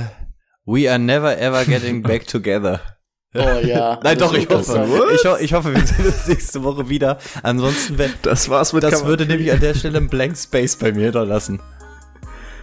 [0.66, 2.95] we are never ever getting back together.
[3.36, 4.00] Oh ja.
[4.04, 5.08] Nein, doch, ich Das ist hoffe.
[5.14, 7.18] Ich, ho ich hoffe, wir sehen uns nächste Woche wieder.
[7.44, 10.76] Ansonsten wäre Das war's mit das Kammer- würde nämlich an der Stelle einen Blank Space
[10.76, 11.62] bei mir hinterlassen.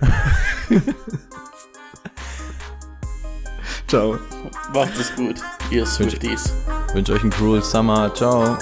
[3.88, 4.18] Ciao.
[4.72, 5.36] Macht es gut,
[5.70, 6.52] ihr Swifties.
[6.94, 8.12] Wünsche euch einen cruel Summer.
[8.14, 8.56] Ciao.